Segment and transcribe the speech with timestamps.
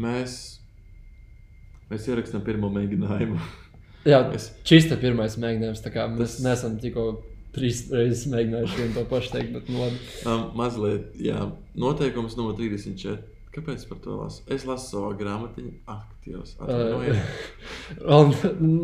[0.00, 0.36] Mēs,
[1.90, 3.40] mēs ierakstām pirmo mēģinājumu.
[4.08, 5.82] Jā, Es- šis ir pirmais mēģinājums.
[5.84, 7.04] Mēs Tas- neesam tikko
[7.52, 9.98] trīs reizes mēģinājuši vienu to pašu teikt, bet nu, labi.
[10.26, 11.44] Um, mazliet, jā,
[11.78, 13.28] noteikums numur 34.
[13.52, 14.40] Kāpēc par to lasu?
[14.48, 16.54] Es lasu savā grāmatiņā, aktīvos.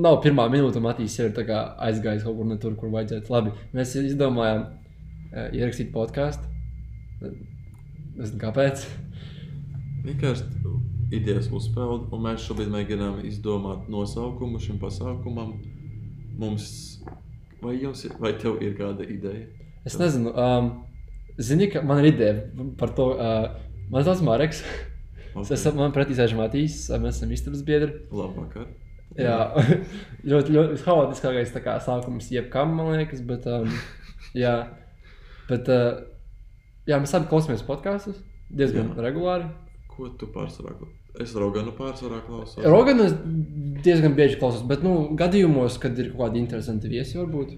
[0.05, 3.33] Nav pirmā minūte, Matīs jau ir aizgājis kaut kur ne tur, kur vajadzētu.
[3.33, 6.45] Labi, mēs izdomājām uh, ierakstīt podkāstu.
[7.25, 8.85] Nezinu, kāpēc.
[10.05, 10.45] Vienkārši
[11.15, 15.55] idejas uzpeld, un mēs šobrīd mēģinām izdomāt nosaukumu šim pasākumam.
[16.39, 16.69] Mums,
[17.63, 19.49] vai jums vai tev ir kāda ideja?
[19.89, 20.71] Es nezinu, um,
[21.41, 23.11] zini, ka man ir ideja par to.
[23.17, 23.49] Uh,
[23.91, 24.63] man sauc Marks.
[25.39, 25.55] Okay.
[25.55, 27.93] Es esmu man pretī sēž Matīs, mēs esam istabas biedri.
[28.11, 28.65] Labvakar.
[29.19, 29.37] Jā,
[30.31, 33.23] ļoti, ļoti haotiskākais kā sākums jebkam, man liekas.
[33.29, 33.69] Bet, um,
[34.43, 34.55] jā,
[35.47, 36.01] bet uh,
[36.91, 38.19] jā, mēs abi klausāmies podkāstus
[38.51, 39.05] diezgan jā.
[39.07, 39.47] regulāri.
[39.93, 40.75] Ko tu pārsvarā?
[41.23, 42.63] Es Roganu pārsvarā klausos.
[42.65, 43.15] Roganu es
[43.85, 47.57] diezgan bieži klausos, bet nu, gadījumos, kad ir kaut kādi interesanti viesi, varbūt.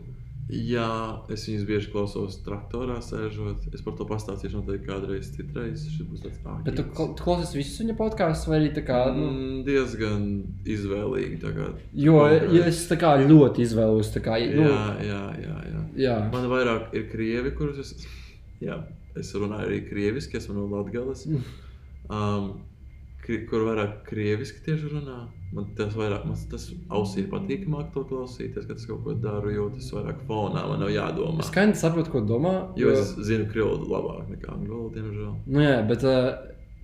[0.50, 3.68] Jā, es viņus bieži klausos traktorā sēžot.
[3.76, 5.84] Es par to pastāstīšu noteikti kādreiz citreiz.
[5.92, 8.98] Šis būs tāds Bet tu, tu klausies visus viņa podkāstus, vai arī tā kā.
[9.14, 10.24] Nu, Mm, diezgan
[10.66, 11.38] izvēlīgi.
[11.54, 12.16] kā jo
[12.56, 14.10] ja es tā kā ļoti izvēlos.
[14.24, 15.60] Kā, nu, Jā, jā, jā.
[15.70, 15.84] jā.
[16.08, 16.16] jā.
[16.32, 18.08] Man vairāk ir krievi, kurus es.
[18.60, 18.80] Jā,
[19.14, 21.28] es runāju arī krieviski, esmu no Latvijas.
[21.30, 21.46] Mm.
[22.10, 22.50] Um,
[23.50, 25.18] kur vairāk krieviski tieši runā.
[25.52, 29.50] Man tas vairāk, man tas ausī ir patīkamāk to klausīties, kad es kaut ko daru,
[29.54, 31.40] jo tas vairāk fonā man nav jādomā.
[31.42, 32.54] Es skaidri saprotu, ko domā.
[32.78, 35.32] Jo es zinu krievu labāk nekā angļu valodu, diemžēl.
[35.46, 36.30] Nu, jā, bet uh,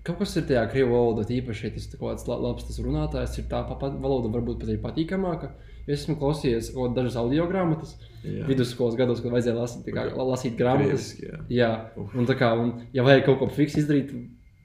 [0.06, 2.80] kaut kas ir tajā krievu valodā, īpaši, ja tas ir kaut kāds la- labs tas
[2.82, 5.52] runātājs, ir tā pa- pa- valoda varbūt pat ir patīkamāka.
[5.86, 7.92] Es esmu klausījies kaut dažas audio grāmatas
[8.26, 8.42] Jā.
[8.48, 11.12] vidusskolas gados, kad vajadzēja lasīt, kā, lasīt grāmatas.
[11.14, 11.38] Krieviski, jā.
[11.60, 11.68] Jā,
[12.02, 12.14] Uf.
[12.18, 14.10] un tā kā, un, ja vajag kaut ko fiks izdarīt,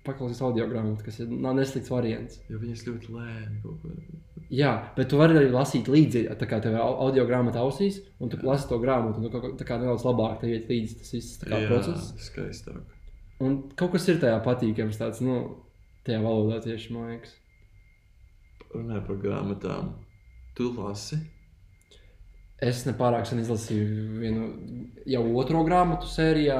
[0.05, 2.39] paklausīs audio grāmatu, kas ir nav neslikts variants.
[2.49, 3.89] Jo viņas ļoti lēni kaut ko.
[4.51, 8.39] Jā, bet tu vari arī lasīt līdzi, tā kā tev audio grāmata ausīs, un tu
[8.43, 11.11] lasi to grāmatu, un tu kaut kā- tā kā nedaudz labāk tev iet līdzi tas
[11.15, 12.11] viss tā kā Jā, process.
[12.29, 12.81] skaistāk.
[13.39, 15.37] Un kaut kas ir tajā patīkams, tāds, nu,
[16.05, 17.31] tajā valodā tieši, man liekas.
[18.73, 19.93] Runāju par grāmatām.
[20.55, 21.17] Tu lasi?
[22.61, 24.49] Es nepārāk sen izlasīju vienu
[25.09, 26.59] jau otro grāmatu sērijā.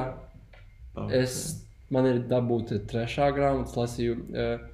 [0.96, 1.22] Okay.
[1.22, 4.68] Es, man ir dabūta trešā grāmata, es lasīju, uh,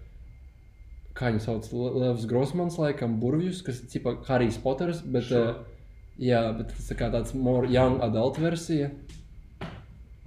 [1.18, 5.40] kā viņu sauc, Le- Levs Grossmans, laikam, Burvjus, kas ir tipa Harijs Poters, bet, Šo.
[5.42, 5.86] uh,
[6.22, 8.92] jā, bet tas ir kā tāds more young adult versija.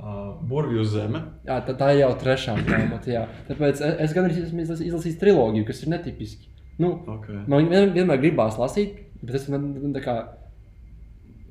[0.02, 1.20] Uh, Burvju zeme.
[1.46, 3.28] Jā, tā, tā jau trešā grāmata, jā.
[3.48, 6.48] Tāpēc es, es gan arī esmu izlas- izlasījis trilogiju, kas ir netipiski.
[6.82, 7.44] Nu, Okay.
[7.48, 9.60] Man vien, vienmēr gribās lasīt, bet es, ne,
[9.94, 10.16] tā kā,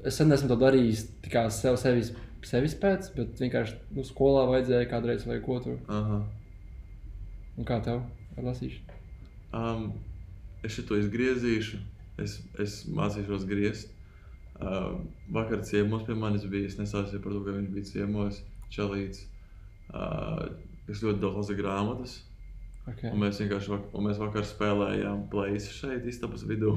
[0.05, 2.11] es sen esmu to darījis tikai sev, sevis,
[2.47, 5.78] sevis pēc, bet vienkārši nu, skolā vajadzēja kādreiz vai ko tur.
[5.91, 6.21] Aha.
[7.59, 8.03] Un kā tev
[8.37, 8.99] ar lasīšanu?
[9.56, 9.89] Um,
[10.65, 11.81] es šo izgriezīšu.
[12.21, 13.93] Es, es mācīšos griezt.
[14.61, 15.01] Uh,
[15.33, 16.69] vakar ciemos pie manis bija.
[16.69, 18.43] Es nesācu par to, ka viņš bija ciemos.
[18.71, 19.25] Čelīts.
[19.91, 20.51] Uh,
[20.91, 22.19] es ļoti daudz lasu grāmatas.
[22.91, 23.11] Okay.
[23.12, 26.75] Un mēs vienkārši vak un mēs vakar spēlējām plēsis šeit, istabas vidū.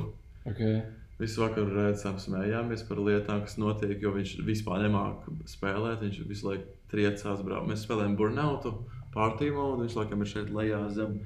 [0.49, 0.81] Okay.
[1.21, 6.01] Visu vakaru redzējām, smējāmies par lietām, kas notiek, jo viņš vispār nemāca spēlēt.
[6.01, 7.67] Viņš visu laiku triecās, brauc.
[7.69, 8.71] Mēs spēlējām burnautu,
[9.13, 11.19] pārtīmu, un viņš laikam ir šeit lejā zem.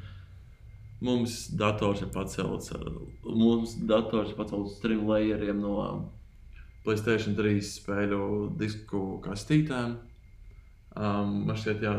[0.99, 2.91] Mums dators ir pacelts, ar-
[3.23, 6.11] mums dators ir pacelts uz trim layeriem no
[6.83, 8.21] Playstation 3 spēļu
[8.57, 9.97] disku kastītēm.
[10.97, 11.95] Um, man šķiet, jā,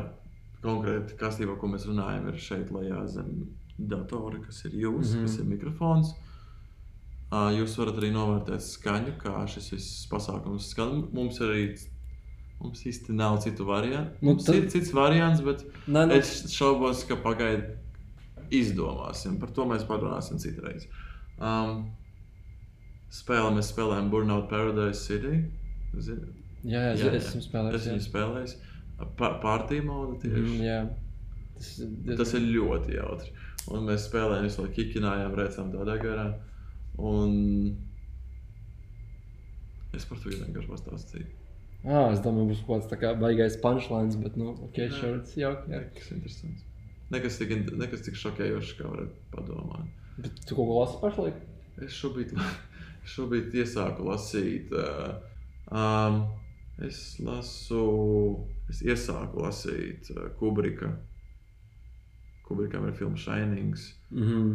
[0.65, 5.19] konkrēti kastībā, ko mēs runājam, ir šeit lejā zem datora, kas ir jūs, mm Mhm.
[5.19, 5.23] -hmm.
[5.27, 6.09] kas ir mikrofons.
[6.11, 6.28] Uh,
[7.31, 11.03] jūs varat arī novērtēt skaņu, kā šis viss pasākums skan.
[11.13, 11.67] Mums arī
[12.61, 14.17] mums īsti nav citu variantu.
[14.23, 17.77] Nu, Mums tad- ir cits variants, bet Nē, nu, es šaubos, ka pagaidi
[18.51, 19.39] izdomāsim.
[19.39, 20.89] Par to mēs parunāsim citreiz.
[21.39, 21.91] Um,
[23.13, 25.45] spēlē mēs spēlējam Burnout Paradise City.
[25.99, 26.33] Zini?
[26.65, 27.29] jā, jā, jā, es jā.
[27.29, 27.75] esmu spēlējis.
[27.77, 28.57] Es viņu spēlēju.
[29.21, 30.43] Pārtī modu tieši.
[30.43, 30.81] Mm, jā.
[31.59, 33.31] Tas, ir Tas ir ļoti jautri.
[33.71, 36.27] Un mēs spēlējām, visu laiku kikinājām, redzējām tādā garā.
[36.99, 37.77] Un
[39.97, 41.29] es par to vienkārši pastāstīju.
[41.87, 45.39] Ah, es domāju, būs kaut kāds baigais punchlines, bet, nu, ok, tas jauki.
[45.41, 45.53] Jā.
[45.71, 46.65] Nekas interesants.
[47.15, 49.87] Nekas tik, nekas tik šokējošs, kā varētu padomāt.
[50.19, 51.39] Bet tu kaut ko lasi pašlaik?
[51.87, 52.35] Es šobrīd,
[53.15, 54.75] šobrīd iesāku lasīt.
[54.75, 55.23] Uh,
[55.71, 56.19] um,
[56.85, 57.85] es lasu,
[58.69, 60.91] es iesāku lasīt uh, Kubrika.
[62.49, 64.53] Kubrikam ir filma Shinings, Mhm.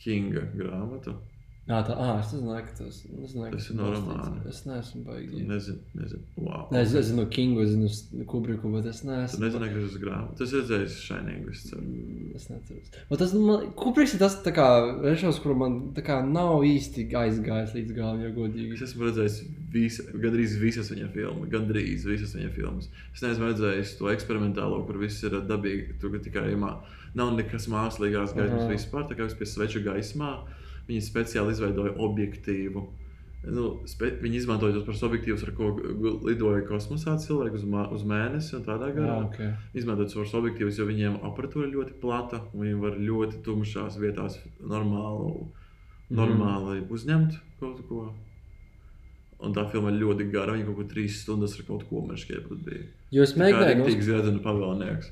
[0.00, 1.12] Kinga grāmatu.
[1.70, 4.08] Jā, tā, ah, es nezināju, ka tas, nezināju, Tas ir no balstīts.
[4.10, 4.40] romāna.
[4.50, 5.42] Es neesmu baigi.
[5.46, 6.22] Nezinu, nezinu.
[6.42, 6.64] Wow.
[6.74, 9.38] Ne, es, es zinu Kingu, es zinu Kubriku, bet es Tu neesmu.
[9.44, 10.34] nezināji, ka tas ir grāmatā.
[10.40, 11.44] Tas redzējis Shining.
[11.52, 11.84] Es ceru.
[11.86, 12.90] Mm, Es neatceros.
[13.12, 14.66] Bet tas, man, Kubriks ir tas tā kā
[15.04, 18.82] režisors, kuru man tā kā nav īsti aizgājis līdz galam, ja Es godīgi.
[18.90, 19.38] esmu redzējis
[19.78, 21.48] vis, gandrīz visas viņa filmas.
[21.54, 22.88] Gandrīz visas viņa filmas.
[23.14, 26.00] Es neesmu redzējis to eksperimentālo, kur viss ir dabīgi.
[26.02, 26.80] Tur tikai mā,
[27.14, 29.06] nav nekas mākslīgās gaismas vispār.
[29.06, 30.34] Tā kā viss pie sveču gaismā.
[30.90, 32.82] Viņi speciāli izveidoja objektīvu.
[33.48, 35.70] Nu, spe, viņi izmantoja tos pašus objektīvus, ar ko
[36.28, 39.14] lidoja kosmosā cilvēki uz, mā- uz mēnesi un tādā garā.
[39.14, 39.38] Jā, ok.
[39.80, 42.42] Izmantot savus objektīvus, jo viņiem aparatūra ir ļoti plata.
[42.52, 45.46] un Viņi var ļoti tumšās vietās normāli,
[46.10, 46.18] Mhm.
[46.20, 48.12] normāli uzņemt kaut ko.
[49.40, 50.52] Un tā filma ir ļoti gara.
[50.52, 52.84] Viņa kaut ko trīs stundas ar kaut ko bija.
[53.10, 54.04] Jo es Tā kā mēģināju, rīktīgs nos...
[54.04, 55.10] zviedru pavēlnieks.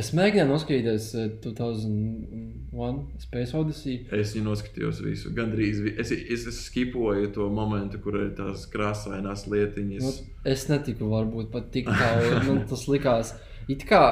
[0.00, 3.96] Es mēģināju noskatīties eh, 2001 Space Odyssey.
[4.14, 5.32] Es viņu noskatījos visu.
[5.36, 5.80] Gandrīz.
[5.84, 10.02] vi- Es, es, es skipoju to momentu, kur ir tās krāsainās lietiņas.
[10.02, 10.12] Nu,
[10.44, 12.40] es netiku varbūt pat tik tālu.
[12.48, 13.34] Man tas likās,
[13.68, 14.02] it kā,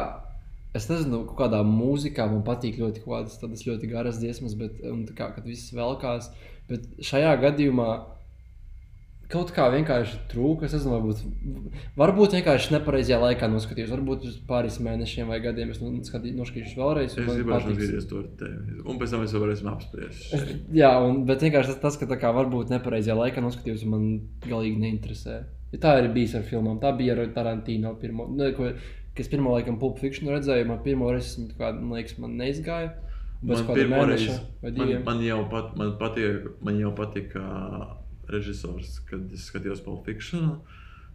[0.74, 4.76] es nezinu, kādā mūzikā man patīk ļoti kaut kādas tādas ļoti garas dziesmas, bet,
[5.16, 6.28] kā, kad viss velkās,
[6.68, 7.88] bet šajā gadījumā
[9.28, 10.64] kaut kā vienkārši trūka.
[10.68, 11.18] Es nezinu, varbūt,
[12.00, 13.90] varbūt vienkārši nepareizajā laikā noskatījos.
[13.92, 17.12] Varbūt uz pāris mēnešiem vai gadiem es nu- skatī- noskatīšos vēlreiz.
[17.12, 17.68] Es gribēju patiks.
[17.76, 18.78] noskatīties to ar tevi.
[18.84, 20.32] Un pēc tam mēs varēsim apspriest.
[20.72, 24.08] Jā, un, bet vienkārši tas, tas ka kā varbūt nepareizajā laikā noskatījos, man
[24.48, 25.44] galīgi neinteresē.
[25.72, 26.80] Ja tā ir bijis ar filmām.
[26.80, 28.24] Tā bija ar Tarantino pirmo.
[28.32, 28.72] Ne, ko,
[29.14, 32.94] kas pirmo laikam Pulp Fiction redzēju, man tas kā, man liekas, man neizgāja.
[33.42, 37.97] Man pirmo mēneša man, man jau, pat, man patīk, man jau patika
[38.32, 40.58] režisors, kad es skatījos Pulp Fiction.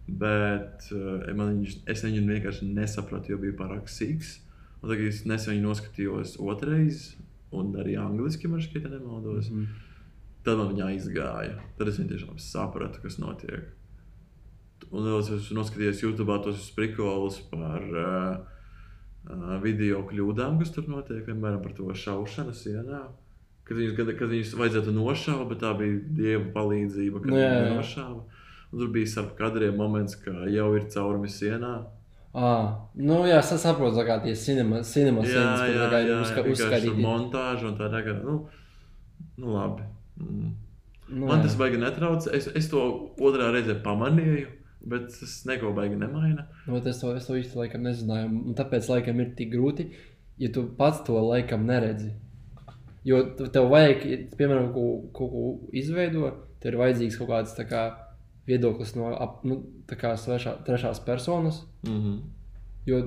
[0.08, 4.40] Bet uh, man viņš, es viņu vienkārši nesapratu, jo bija pārāk sīgs.
[4.82, 7.14] Un tagad es nesen viņu noskatījos otrreiz,
[7.56, 9.48] un arī angliski man šķiet, ja nemaldos.
[9.54, 9.92] Mhm.
[10.44, 11.56] Tad man viņa aizgāja.
[11.80, 13.70] Tad es tiešām sapratu, kas notiek.
[14.92, 18.42] Un es esmu noskatījies YouTube tos sprikolus par uh,
[19.32, 21.24] uh, video kļūdām, kas tur notiek.
[21.24, 23.06] Piemēram, par to šaušanu sienā.
[23.64, 27.52] Kad viņus, kad, kad viņus vajadzētu nošaut, bet tā bija dieva palīdzība, kad Nu, jā,
[27.62, 28.24] viņi nošāva.
[28.74, 31.76] Tur bija starp kadriem moments, ka jau ir caurumi sienā.
[32.34, 36.44] Ah, nu jā, es saprotu, tā kā tie cinema, cinema Jā, tā kā ir uzska,
[36.50, 36.98] uzskatīti.
[36.98, 38.24] montāža un tādā garā.
[38.26, 38.40] Nu,
[39.38, 39.86] nu labi.
[40.18, 40.50] Mm.
[41.14, 41.44] Nu, Man jā.
[41.46, 42.26] tas baigi netrauc.
[42.34, 42.82] Es, es to
[43.22, 44.48] otrā reizē pamanīju,
[44.90, 46.48] bet tas neko baigi nemaina.
[46.66, 48.32] Nu, es to, es to īsti laikam nezināju.
[48.50, 49.92] Un tāpēc laikam ir tik grūti,
[50.42, 52.16] ja tu pats to laikam neredzi.
[53.04, 55.44] Jo tev vajag, ja, piemēram, kaut, kaut ko
[55.76, 57.84] izveidot, tev ir vajadzīgs kaut kāds kā,
[58.48, 61.64] viedoklis no ap, nu, kā svešā, trešās personas.
[61.88, 62.18] Mm -hmm.
[62.86, 63.02] Jo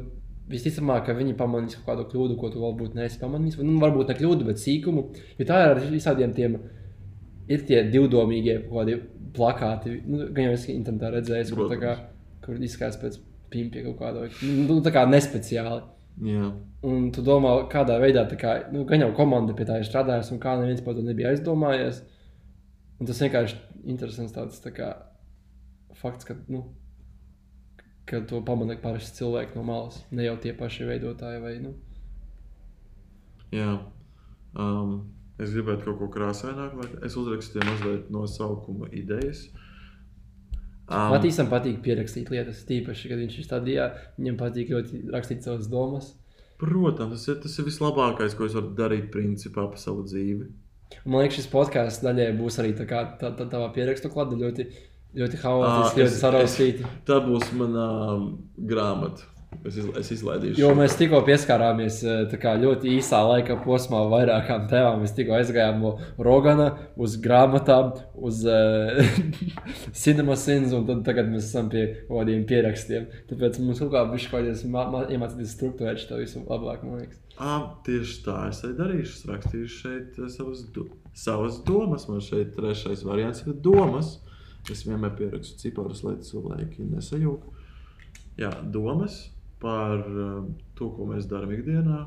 [0.50, 3.58] visticamāk, ka viņi pamanīs kaut kādu kļūdu, ko tu varbūt neesi pamanījis.
[3.58, 5.06] Nu, varbūt ne kļūdu, bet sīkumu.
[5.38, 6.58] Jo tā ir ar visādiem tiem.
[7.48, 9.00] Ir tie divdomīgie kaut kādi
[9.36, 11.92] plakāti, nu, gan jau es internetā redzēju, kur, kā,
[12.44, 13.18] kur izskatās pēc
[13.50, 15.82] pimpja kaut kāda, nu, tā kā nespeciāli.
[16.24, 16.46] Jā,
[16.86, 20.34] Un tu domā, kādā veidā, tā kā, nu, gan jau komanda pie tā ir strādājusi,
[20.36, 22.02] un kā neviens par to nebija aizdomājies.
[23.00, 23.58] Un tas vienkārši
[23.90, 24.90] interesants tāds tā kā,
[25.98, 26.62] fakts, ka, nu,
[28.06, 31.42] ka to pamanīja parasti cilvēki no malas, ne jau tie paši veidotāji.
[31.42, 31.74] Vai, nu.
[33.56, 33.72] jā.
[34.56, 34.94] Um,
[35.42, 39.48] es gribētu kaut ko krāsaināku, lai es uzrakstīju mazliet nosaukuma idejas.
[40.86, 43.86] Um, Matīsam patīk pierakstīt lietas, tīpaši, kad viņš ir stadijā.
[44.20, 46.12] Viņam patīk ļoti rakstīt savas domas.
[46.62, 50.46] protams, tas ir, tas ir vislabākais, ko es varu darīt principā pa savu dzīvi.
[51.04, 54.68] Man liekas, šis podkāsts daļai būs arī tā kā tā, tā, tā pierakstu klāta ļoti,
[55.18, 56.90] ļoti haotiski, ļoti saraustīti.
[57.08, 58.28] Tā būs mana um,
[58.70, 59.26] grāmata.
[59.66, 60.60] Es, iz, es izlaidīšu.
[60.60, 65.02] Jo mēs tikko pieskārāmies eh, kā ļoti īsā laika posmā vairākām tēmām.
[65.02, 66.68] Mēs tikko aizgājām no Rogana
[67.02, 69.00] uz grāmatām, uz uh,
[69.96, 73.08] cinemasins, un tad tagad mēs esam pie kaut kādiem pierakstiem.
[73.30, 77.22] Tāpēc mums kaut kā bija kādas iemācīties struktūrēt šo visu labāk, man liekas.
[77.36, 79.14] À, tieši tā, es arī darīšu.
[79.18, 82.06] Es rakstīšu šeit eh, savas, do savas domas.
[82.10, 84.18] Man šeit trešais variants ir domas.
[84.70, 87.54] Es vienmēr pierakstu ciparus, lai cilvēki nesajūg.
[88.36, 89.24] Jā, domas
[89.66, 90.42] par uh,
[90.78, 92.04] to, ko mēs darām ikdienā,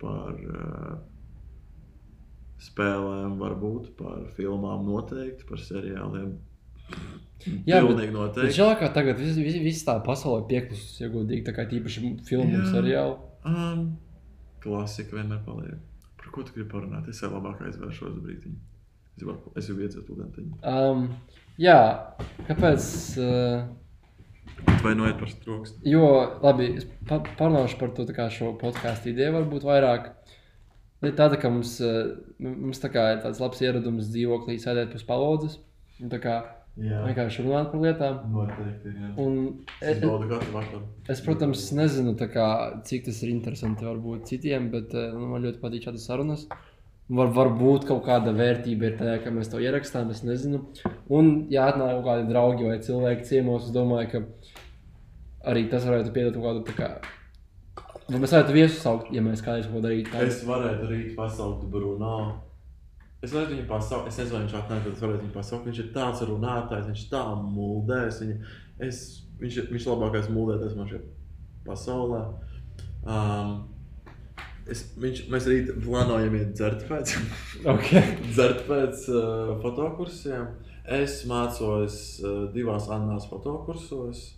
[0.00, 0.94] par uh,
[2.62, 6.32] spēlēm, varbūt par filmām, noteikti par seriāliem.
[7.66, 8.54] Jā, Pilnīgi noteikti.
[8.54, 12.60] žēl, ka tagad viss vis, vis tā pasaule pieklusus, ja godīgi, tā kā tīpaši filmu
[12.60, 13.16] un seriālu.
[13.48, 13.86] Um,
[14.62, 15.80] klasika vienmēr paliek.
[16.22, 17.08] Par ko tu gribi parunāt?
[17.10, 18.60] Es jau labāk aizvēršos brīdiņu.
[19.18, 20.60] Es jau, es jau iedzēru studentiņu.
[20.62, 21.08] Um,
[21.60, 21.78] jā,
[22.46, 22.86] kāpēc?
[23.18, 23.64] Uh,
[24.82, 25.78] Vai noiet par strokstu?
[25.86, 26.06] Jo,
[26.42, 30.08] labi, es pa, parunāšu par to šo podkāstu ideju, varbūt vairāk.
[31.02, 35.06] Ir tāda, ka mums, eh, mums tā kā ir tāds labs ieradums dzīvoklī sēdēt pēc
[35.06, 35.58] palodzes.
[36.00, 36.34] Un tā kā
[36.78, 38.20] Jā, vienkārši runāt par lietām.
[38.32, 38.92] noteikti.
[38.96, 39.08] Jā.
[39.18, 40.04] Un Es es,
[40.54, 40.82] vakaru.
[41.08, 45.60] es, protams, nezinu, kā, cik tas ir interesanti varbūt citiem, bet eh, nu, man ļoti
[45.60, 46.46] patīk šādas sarunas.
[47.12, 50.62] Var, varbūt kaut kāda vērtība ir tajā, ka mēs to ierakstām, es nezinu.
[51.12, 56.14] Un, ja atnāk kaut kādi draugi vai cilvēki ciemos, es domāju, ka arī tas varētu
[56.14, 56.92] piedot kaut kādu kā.
[58.08, 60.14] Nu, mēs varētu viesu saukt, ja mēs kādreiz to darītu.
[60.22, 62.16] Es varētu rīt pasaukt Bruno.
[63.22, 65.66] Es varētu viņu pasaukt, es nezinu, viņš atnāk, bet es varētu viņu pasaukt.
[65.68, 68.22] Viņš ir tāds runātājs, viņš tā muldēs.
[68.24, 68.54] Viņa,
[68.88, 69.02] es,
[69.42, 71.04] viņš, viņš labākais muldētājs man šajā
[71.68, 72.24] pasaulē.
[73.02, 73.52] Um,
[74.70, 77.16] es, viņš, mēs rīt plānojam iet dzert pēc,
[77.74, 78.02] Okay.
[78.32, 80.46] dzert pēc uh, fotokursiem.
[80.84, 84.30] Es mācos uh, divās Annās fotokursos.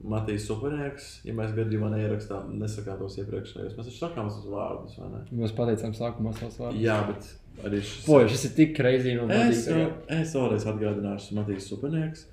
[0.00, 3.74] Matīs Supernieks, ja mēs gadījumā neierakstām, nesakām tos iepriekšējos.
[3.76, 5.18] Mēs taču sakām tos vārdus, vai ne?
[5.42, 6.80] Mēs pateicām sākumā savus vārdus.
[6.80, 8.06] Jā, bet arī šis.
[8.06, 9.12] Poļ, šis ir tik kreizī.
[9.20, 9.98] Man Es, patīk.
[10.16, 12.24] es vēlreiz atgādināšu, Matīs Supernieks.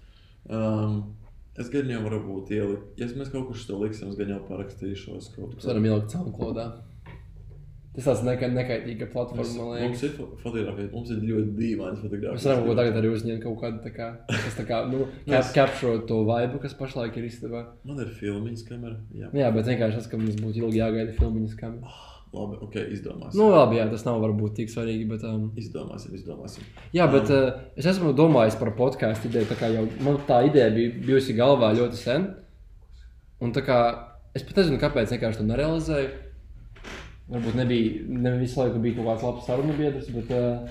[0.47, 1.01] Um,
[1.59, 4.39] es gan jau varu būt ielikt, ja mēs kaut kur šo liksim, es gan jau
[4.47, 6.69] parakstīšos kaut Mēs varam ielikt SoundCloudā.
[7.97, 10.01] Tas tāds neka, nekaitīga platforma, Mums, man mums liekas.
[10.05, 12.43] ir fo- fotografija, mums ir ļoti dīvaini Mēs fotografijas.
[12.45, 15.49] varam kaut tagad arī uzņemt kaut kādu tā kā, kas tā kā, nu, cap, Mēs-
[15.55, 17.63] capture to vibe, kas pašlaik ir istabā.
[17.89, 18.99] Man ir filmiņas kamera.
[19.17, 21.95] Jā, Jā, bet vienkārši tas, ka mums būtu ilgi jāgaida filmiņas kamerā.
[22.37, 23.39] labi, ok, izdomāsim.
[23.39, 26.61] Nu, labi, jā, tas nav varbūt tik svarīgi, bet, um, Izdomāsim, izdomāsim.
[26.93, 30.69] jā, bet uh, es esmu domājis par podkāstu ideju, tā kā jau man tā ideja
[30.75, 32.27] bija bijusi galvā ļoti sen.
[33.41, 33.79] Un tā kā
[34.37, 36.09] es pat nezinu, kāpēc vienkārši to nerealizēju.
[37.27, 40.69] Varbūt nebija, ne visu laiku bija kaut kāds labs sarunu biedrs, bet uh,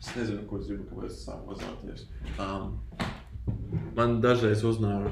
[0.00, 2.06] Es nezinu, ko es gribu, kāpēc es sāku vazāties.
[2.40, 2.78] Um,
[3.94, 5.10] man dažreiz uznāk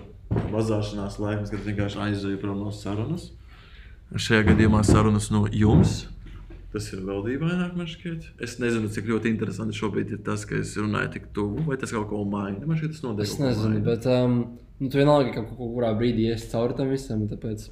[0.50, 3.28] vazāšanās laiks, kad vienkārši aizēju prom no sarunas.
[4.16, 6.06] Šajā gadījumā sarunas no jums.
[6.72, 8.30] Tas ir vēl dīvaināk, man šķiet.
[8.44, 11.92] Es nezinu, cik ļoti interesanti šobrīd ir tas, ka es runāju tik tuvu, vai tas
[11.92, 12.64] kaut ko maina.
[12.64, 13.28] Man šķiet, tas notiek.
[13.28, 13.84] Es nezinu, maina.
[13.90, 14.38] bet um,
[14.80, 17.28] nu, tu vienalga, ka kaut kurā brīdī ies cauri tam visam.
[17.28, 17.68] Tāpēc,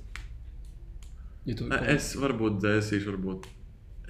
[1.46, 3.48] ja tu, Es varbūt dzēsīšu, varbūt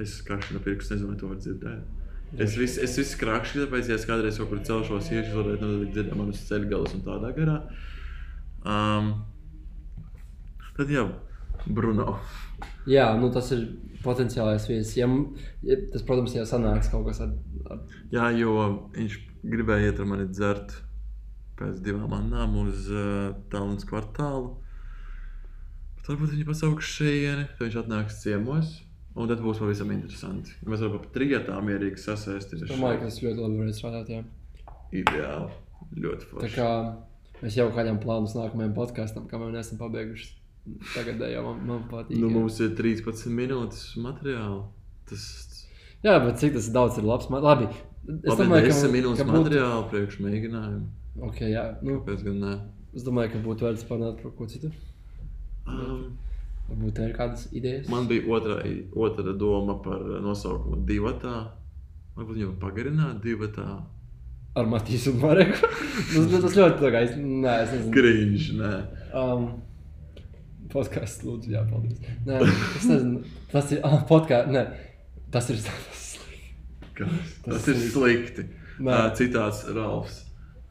[0.02, 1.94] es kakšu no pirksta, nezinu, vai to var dzirdēt.
[2.42, 5.94] Es visu, es visu krākšu, tāpēc, ja es kādreiz kaut kur celšos iekšā, varētu notikt
[5.94, 7.60] dzirdēt manas ceļgalas un tādā garā.
[8.66, 9.12] Um,
[10.76, 11.06] tad jau,
[11.66, 12.18] Bruno.
[12.90, 13.62] jā, nu, tas ir
[14.02, 14.96] potenciālais viesis.
[14.98, 15.08] Ja,
[15.66, 17.32] ja, tas, protams, ja sanāks kaut kas ar,
[17.70, 17.80] ar
[18.12, 18.58] Jā, jo
[18.96, 19.16] viņš
[19.46, 20.74] gribēja iet ar mani dzert
[21.56, 24.56] pēc divām mannām uz uh, Tallinas kvartālu.
[26.06, 28.68] Bet varbūt viņi pasauks šejieni, tad viņš atnāks ciemos.
[29.16, 30.52] Un tad būs pavisam interesanti.
[30.68, 32.66] Mēs varam pat trijotā mierīgi sasēsties.
[32.68, 34.10] domāju, ka tas ļoti labi varētu strādāt.
[34.12, 34.20] Jā.
[34.92, 35.50] Ideāli.
[36.04, 36.54] Ļoti Tā forši.
[36.54, 36.68] kā
[37.42, 40.28] mēs jau kādam plānus nākamajam podkāstam, kamēr neesam pabeiguši.
[40.94, 42.18] Tagadējo man, man patīk.
[42.20, 42.34] Nu, jā.
[42.36, 44.66] mums ir 13 minūtes materiāla.
[45.08, 45.26] Tas
[46.04, 47.30] Jā, bet cik tas daudz ir labs.
[47.30, 49.42] man- Labi, es ir domāju, 10 minūtes ka būtu...
[49.42, 50.86] materiāla priekš mēģinājumu.
[51.30, 52.54] Okay, jā, nu, Kāpēc gan ne?
[52.94, 54.70] es domāju, ka būtu vērts parunāt par ko citu.
[55.66, 56.16] Um,
[56.66, 57.88] Varbūt tev ir kādas idejas.
[57.88, 58.56] man bija otra,
[58.98, 61.34] otra doma par nosaukumu divatā.
[62.16, 63.66] Varbūt viņu pagarināt divatā.
[64.56, 65.68] Ar Matīsu un Mareku.
[66.14, 67.92] tas, tas ļoti tā kā, es, nē, es nezinu.
[67.94, 68.72] Grīž, nē.
[69.20, 69.46] Um,
[70.72, 72.00] podkāsts, lūdzu, jā, paldies.
[72.26, 72.40] Nē,
[72.80, 73.20] es nezinu,
[73.52, 74.64] tas ir, ah, podkāsts, nē,
[75.34, 76.04] tas ir tas.
[76.96, 77.32] Kas?
[77.44, 78.46] Tas Tas ir ir- slikti.
[78.80, 78.90] Nē.
[78.92, 80.22] Uh, citāts Ralfs.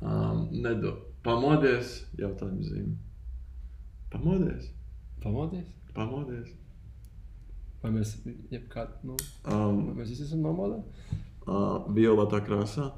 [0.02, 0.98] Um, nedo.
[1.26, 2.98] Pamodies, jautājums zīme.
[4.14, 4.68] Pamodies,
[5.26, 5.68] Pamodies?
[5.96, 6.54] pamodies.
[7.82, 8.16] Vai mēs,
[8.52, 9.16] jebkād, nu,
[9.46, 10.80] Um, vai mēs visi esam nomodā?
[11.46, 12.92] uh, violetā krāsā,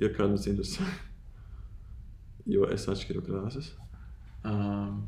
[0.00, 0.86] ja kādam interesē.
[2.50, 3.66] Jo es atšķiru krāsas.
[4.48, 5.02] Um,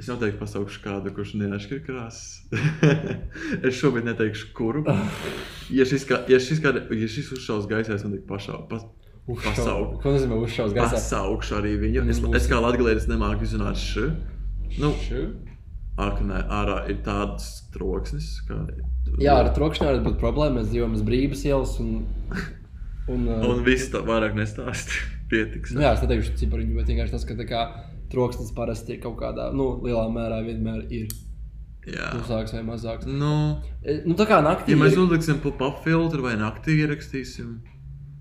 [0.00, 2.40] es noteikti pasaukšu kādu, kurš neatšķir krāsas.
[3.68, 4.84] es šobrīd neteikšu, kuru.
[5.72, 8.82] Ja šis, kā, ja šis, kāda, ja šis uzšaus gaisā, es noteikti pašau, pas,
[9.28, 10.00] pasauku.
[10.02, 10.98] Ko nozīmē uzšaus gaisā?
[10.98, 12.02] Pasaukšu arī viņu.
[12.12, 14.10] Es, es kā latgalietis nemāku izrunāt š.
[14.80, 15.22] Nu, Šu?
[16.00, 18.58] Ak, nē, ārā ir tāds troksnis, kā...
[19.22, 20.58] Jā, ar trokšņā var būt problēma.
[20.58, 21.90] Mēs dzīvojam uz brīvības ielas un,
[23.12, 24.94] un, uh, Un viss tā vairāk nestāst.
[25.30, 25.74] Pietiks.
[25.74, 27.62] Nu, jā, es neteikšu cipariņu, bet vienkārši tas, ka kā,
[28.12, 31.06] troksnis parasti ir kaut kādā nu, lielā mērā vienmēr ir
[31.84, 33.06] klusāks vai mazāks.
[33.08, 37.58] Nu, E, Nu, tā kā naktī ja mēs uzliksim pop-up filtru vai naktī ierakstīsim,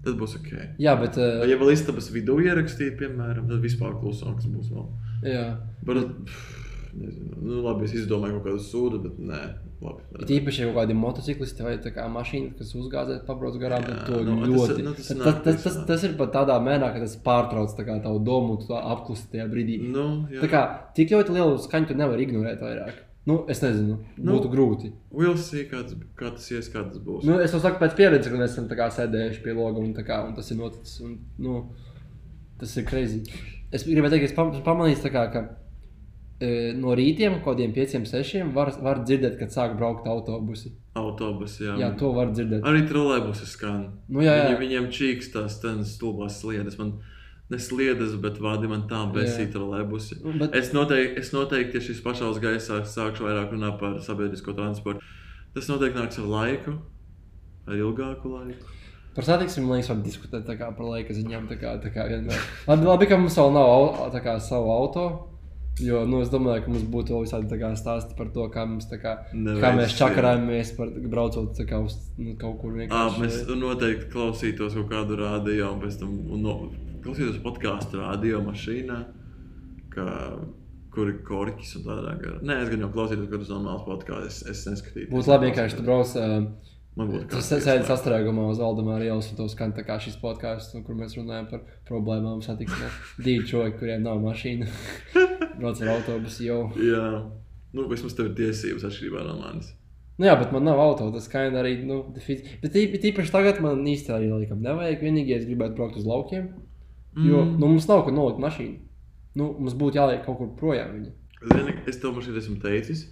[0.04, 0.50] tad būs ok.
[0.84, 1.16] Jā, bet.
[1.20, 4.90] Uh, Ja vēl istabas vidū ierakstīt, piemēram, tad vispār klusāks būs vēl.
[5.32, 5.46] jā.
[5.88, 9.40] Bet, pff, nezinu, nu, labi, es izdomāju kaut kādu sūdu, bet nē,
[9.82, 10.04] labi.
[10.24, 13.82] Ir īpaši ja kaut kādi motociklisti vai kā mašīna, kas uzgāzās, pabrauc garām.
[13.84, 14.84] Jā, tad to nu, tas- ļoti.
[14.84, 17.98] nu, tas tas, tas, tas, tas, tas ir pat tādā mērā, ka tas pārtrauc kā
[18.04, 19.80] tavu domu, tu apklusi tajā brīdī.
[19.94, 20.42] Nu, jā.
[20.46, 20.62] Tā kā
[20.96, 23.02] tik ļoti lielu skaņu tu nevari ignorēt vairāk.
[23.26, 24.34] Nu, es nezinu, Nu.
[24.36, 24.90] būtu grūti.
[25.10, 27.24] We'll see, kāds, kā tas ies, kā tas būs.
[27.24, 30.18] Nu, es to saku pēc pieredzes, kad mēs esam kā sēdējuši pie loga un, kā,
[30.28, 31.00] un tas ir noticis.
[31.06, 31.70] Un, nu,
[32.60, 33.22] tas ir crazy.
[33.72, 35.46] Es gribēju teikt, ka es pam- pamanīju, kā, ka
[36.78, 40.74] no rītiem, kaut kādiem pieciem, sešiem, var, var dzirdēt, kad sāk braukt autobusi.
[41.00, 41.78] Autobusi, jā.
[41.82, 42.62] Jā, to var dzirdēt.
[42.70, 43.88] Arī trolēbusi skan.
[44.10, 44.46] Nu, jā, jā.
[44.52, 45.58] Viņi, viņiem čīks tās
[45.90, 46.78] stulbās sliedas.
[46.78, 47.00] Man
[47.52, 50.22] nesliedas, bet vādi man tā besīja trolēbusi.
[50.24, 54.56] Nu, bet- Es noteikti, es noteikti, ja šis pašāls gaisā sākšu vairāk runāt par sabiedrisko
[54.56, 55.02] transportu,
[55.54, 56.78] tas noteikti nāks ar laiku,
[57.68, 58.66] ar ilgāku laiku.
[59.14, 60.48] Par satiksmi man liekas, var diskutēt
[60.78, 61.46] par laika ziņām.
[61.48, 62.40] Tā kā, tā kā vienmēr.
[62.68, 63.70] labi, labi, ka mums vēl nav
[64.24, 65.30] kā, savu auto.
[65.82, 69.14] Jo nu, es domāju, ka mums būtu vēl visādi stāsti par to, kā, mums, kā,
[69.34, 69.98] Nevajag, kā mēs jā.
[70.04, 73.22] čakarājamies par braucot kā, uz nu, kaut kur À, vienkārši.
[73.24, 76.58] mēs noteikti klausītos kaut kādu rādio, un pēc tam un no,
[77.02, 79.00] klausītos podkāstu rādio mašīnā,
[79.96, 80.06] kā,
[80.94, 82.38] kur ir korķis un tādā garā.
[82.46, 84.44] Nē, es gan jau klausītos kaut kādus normālus podkāstus.
[84.46, 85.10] Es, es neskatīju.
[85.10, 86.14] Būtu labi, vienkārši tu brauc.
[86.14, 87.88] Uh, Man būtu Tas kāds sēž ieslēgts.
[87.90, 91.64] sastrēgumā uz Valdemāra ielas, un to skan tā kā šis podkāsts, kur mēs runājam par
[91.90, 92.90] problēmām satiksmē.
[93.26, 94.68] Divi cilvēki, kuriem nav mašīna,
[95.60, 96.60] brauc ar autobusu jau.
[96.78, 97.08] Jā,
[97.74, 99.72] nu, vismaz tev ir tiesības atšķirībā no manis.
[100.22, 101.72] Nu jā, bet man nav auto, tas skaidrs arī.
[101.90, 105.02] Nu, defi- bet īpaši tagad man īstenībā arī laikam nevajag.
[105.02, 106.52] Vienīgais, es gribētu braukt uz laukiem,
[107.18, 107.58] jo Mm.
[107.58, 108.78] nu, mums nav kur nolikt mašīnu.
[109.36, 111.12] Nu, mums būtu jāliek kaut kur projām viņa.
[111.50, 113.08] Zini, es tev šeit esmu teicis,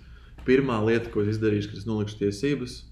[0.46, 2.84] pirmā lieta, ko es izdarīšu, kad es nolikšu tiesības,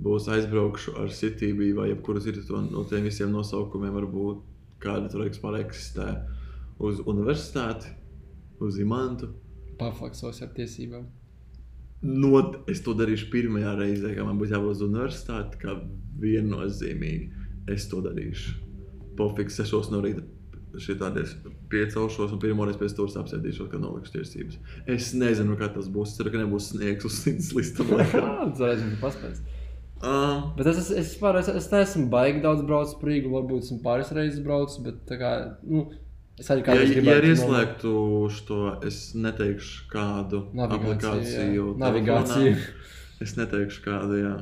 [0.00, 4.42] būs aizbraukšu ar Citybī vai jebkuru citu no tiem visiem nosaukumiem, varbūt
[4.82, 6.08] kāda tur vispār eksistē,
[6.82, 7.92] uz universitāti,
[8.60, 9.30] uz imantu.
[9.78, 11.06] Paflaksos ar tiesībām.
[12.04, 15.78] Not, es to darīšu pirmajā reizē, kad man būs jābūt uz universitāti, kā
[16.20, 17.30] viennozīmīgi.
[17.72, 18.58] Es to darīšu.
[19.16, 20.26] Pofiks, sešos no rīta
[20.80, 21.36] šitādies
[21.70, 24.58] piecelšos un pirmo reizi pēc tam apsēdīšos, kad nolikšu tiesības.
[24.90, 26.16] Es nezinu, kā tas būs.
[26.18, 27.88] Ceru, ka nebūs sniegs uz simts listam.
[27.94, 29.42] Varēs būt paspējis?
[30.04, 33.66] Um, Bet es, es, es, var, es, es neesmu baigi daudz braucis par Rīgu, varbūt
[33.66, 35.34] esmu pāris reizes braucis, bet tā kā,
[35.66, 35.86] nu,
[36.40, 37.94] es arī ja, kādreiz ja gribētu ieslēgtu
[38.50, 41.70] to, es neteikšu kādu aplikāciju.
[41.72, 41.78] jā.
[41.84, 42.58] Navigāciju.
[42.58, 42.90] telefonā.
[43.22, 44.32] Es neteikšu kādu, jā.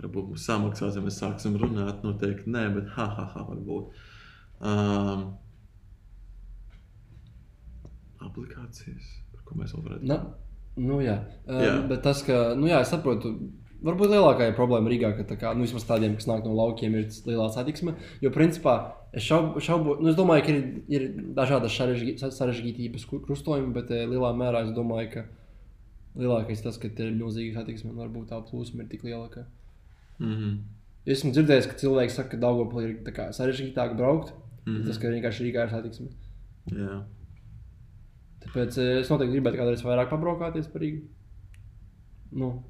[0.00, 2.00] Varbūt mums samaksās, ja mēs sāksim runāt.
[2.06, 3.98] Noteikti nē, bet ha, ha, ha varbūt.
[4.60, 5.26] Um,
[8.24, 10.18] aplikācijas, par ko mēs vēl varētu Na,
[10.80, 11.18] nu, jā.
[11.46, 11.74] Um, Jā.
[11.92, 13.34] Bet tas, ka, nu, jā, es saprotu,
[13.84, 17.06] varbūt lielākā problēma Rīgā, ka, tā kā, nu, vismaz tādiem, kas nāk no laukiem, ir
[17.26, 17.94] lielā satiksme.
[18.22, 18.74] Jo, principā,
[19.16, 23.92] es šaubu, šaubu nu, es domāju, ka ir, ir dažādas sarežģī- sa- sarežģītības krustojumi, bet
[23.94, 25.24] eh, lielā mērā es domāju, ka
[26.20, 29.28] lielākais tas, ka ir milzīga satiksme un varbūt tā plūsma ir tik liela.
[29.32, 29.46] Ka...
[30.18, 30.58] Mm -hmm.
[31.06, 34.34] Esmu dzirdējis, ka cilvēki saka, ka Daugopilī ir sarežģītāk braukt.
[34.66, 34.76] Mm.
[34.76, 34.86] -hmm.
[34.86, 36.08] Tas, ka vienkārši Rīgā ir satiksme.
[36.72, 37.04] Jā.
[38.44, 41.02] Tāpēc eh, es noteikti gribētu kādreiz vairāk pabraukāties par Rīgu.
[42.32, 42.62] Nu,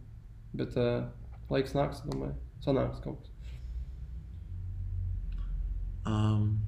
[0.57, 1.05] bet uh,
[1.51, 2.35] laiks nāks, domāju,
[2.65, 3.31] sanāks kaut kas.
[6.11, 6.59] Um,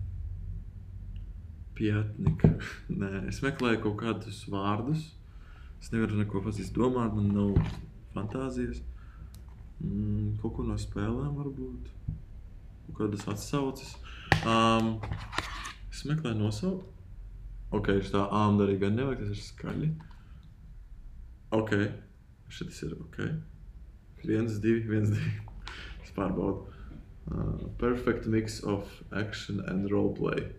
[1.75, 2.53] Pietnika.
[3.03, 5.09] Nē, es meklēju kaut kādus vārdus.
[5.83, 7.57] Es nevaru neko pats domāt, man nav
[8.15, 8.83] fantāzijas.
[9.83, 11.91] Mm, kaut ko no spēlēm varbūt.
[12.87, 13.97] Kaut kādas atsauces.
[14.47, 14.95] Um,
[15.91, 16.89] es meklēju nosaukt.
[17.73, 19.89] Ok, tā āmda arī gan nevajag, tas ir skaļi.
[21.57, 21.73] Ok,
[22.53, 23.19] šis ir ok.
[24.25, 25.33] Viens, divi, viens, divi.
[26.05, 26.69] Es pārbaudu.
[27.31, 30.51] Uh, perfect mix of action and roleplay.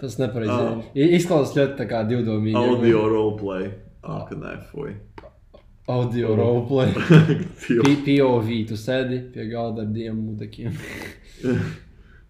[0.00, 0.52] Tas nepareizi.
[0.52, 0.82] Oh.
[0.94, 2.56] Izklausās ļoti tā kā divdomīgi.
[2.58, 3.70] Audio roleplay.
[4.04, 4.92] Ah, ka nē, fuj.
[5.88, 6.92] Audio roleplay.
[8.06, 10.76] POV, tu sēdi pie galda ar diviem mudekiem.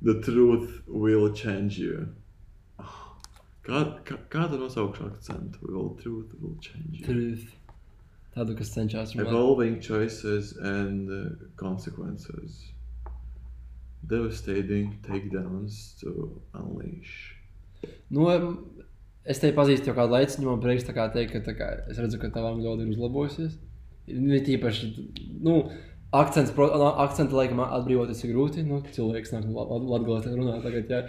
[0.05, 2.09] The truth will change you.
[2.79, 3.15] Ah,
[3.65, 3.81] Kā,
[4.29, 5.65] kā, nosaukšu akcentu?
[5.65, 7.07] Will truth will change you.
[7.07, 7.55] Truth.
[8.35, 9.31] Tādu, kas cenšas runāt.
[9.31, 12.73] Evolving choices and uh, consequences.
[14.11, 17.37] Devastating takedowns to unleash.
[18.11, 18.27] Nu,
[19.25, 22.01] es te pazīstu jau kādu laiku, man prieks tā kā teikt, ka tā kā, es
[22.01, 23.55] redzu, ka tavā angļu valoda ir uzlabojusies.
[24.11, 24.91] Nu, tīpaši,
[25.47, 25.55] nu,
[26.15, 28.67] akcents, akcenta laikam atbrīvoties ir grūti.
[28.67, 31.05] Nu, cilvēks nāk no Latvijas runā tagad, jā.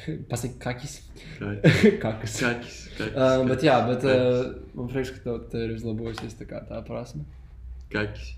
[0.30, 0.98] Pasaka kakis.
[1.38, 1.56] Kā-
[2.02, 2.36] Kakas.
[2.40, 2.78] Kaķis.
[2.98, 6.48] kaķis, Uh, bet jā, bet kaķis, uh, man prieks, ka tev te ir uzlabojusies tā
[6.68, 7.24] tā prasme.
[7.92, 8.34] Kaķis.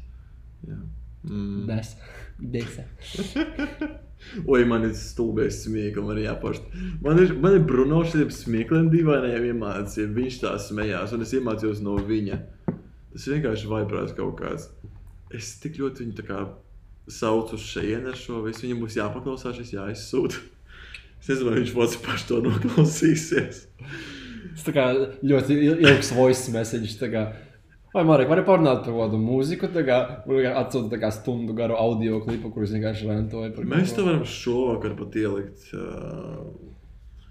[0.68, 0.78] Jā.
[1.22, 1.66] Mm.
[1.68, 1.96] Besa.
[2.38, 2.86] Besa.
[4.46, 6.66] Oi, man ir stulbais smieklīgi, man ir jāpašt.
[7.02, 10.10] Man ir, man ir Bruno šiem smiekliem dīvainajiem iemācīja.
[10.14, 12.38] Viņš tā smējās, un es iemācījos no viņa.
[13.12, 14.68] Tas vienkārši vaiprāts kaut kāds.
[15.34, 16.38] Es tik ļoti viņu tā kā
[17.10, 18.62] saucu uz šejienu ar šo visu.
[18.66, 20.42] Viņam būs jāpaklausās, šis jāizsūta.
[21.22, 23.62] Es nezinu, vai viņš pats paši to noklausīsies.
[24.52, 24.86] Tas kā
[25.22, 26.98] ļoti il- ilgs voice message.
[27.92, 29.68] Vai Marek, vari parunāt par kādu mūziku?
[29.86, 33.54] Kā atsūta tā kā stundu garu audio klipu, kurus vienkārši rentoju.
[33.54, 36.42] par Mēs to varam šovakar pat ielikt uh,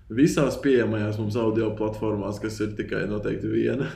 [0.09, 3.89] visās pieejamajās mums audio platformās, kas ir tikai noteikti viena.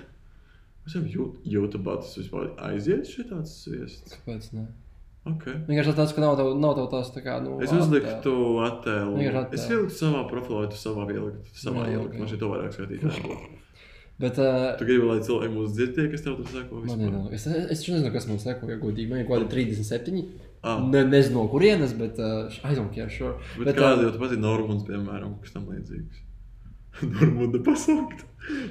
[0.86, 4.18] Mēs jau YouTube tas vispār aiziet šitāds sviests.
[4.18, 4.52] Kāpēc?
[4.54, 4.68] Ne?
[5.26, 5.56] Okay.
[5.66, 7.40] Vienkārši tas, ka nav tev, nav tev tās tā kā.
[7.42, 8.10] Nu, Es uzliktu
[8.62, 9.16] attēlu.
[9.42, 9.56] Attēlu.
[9.58, 11.50] Es ieliktu savā profilā, tu savā ieliktu.
[11.58, 12.12] Savā Jā, ielikt.
[12.14, 12.20] ok.
[12.22, 13.62] Man šī to vairāk skatītāji būtu.
[14.22, 17.16] Bet, uh, Tu gribi, lai cilvēki mūs dzird, tie, kas tev tur seko man ir,
[17.36, 19.10] es, es, es nezinu, kas man seko, ja godīgi.
[19.12, 20.22] Man ir kaut kādi 37.
[20.64, 20.78] Ah.
[20.94, 23.10] Ne, nezinu, no kurienes, bet uh, I don't care.
[23.12, 23.34] Sure.
[23.58, 26.22] Bet, Bet, kāda ā, jau tu pazīsti Normūns, piemēram, kas tam līdzīgs?
[27.18, 28.24] Normūna pasaukt.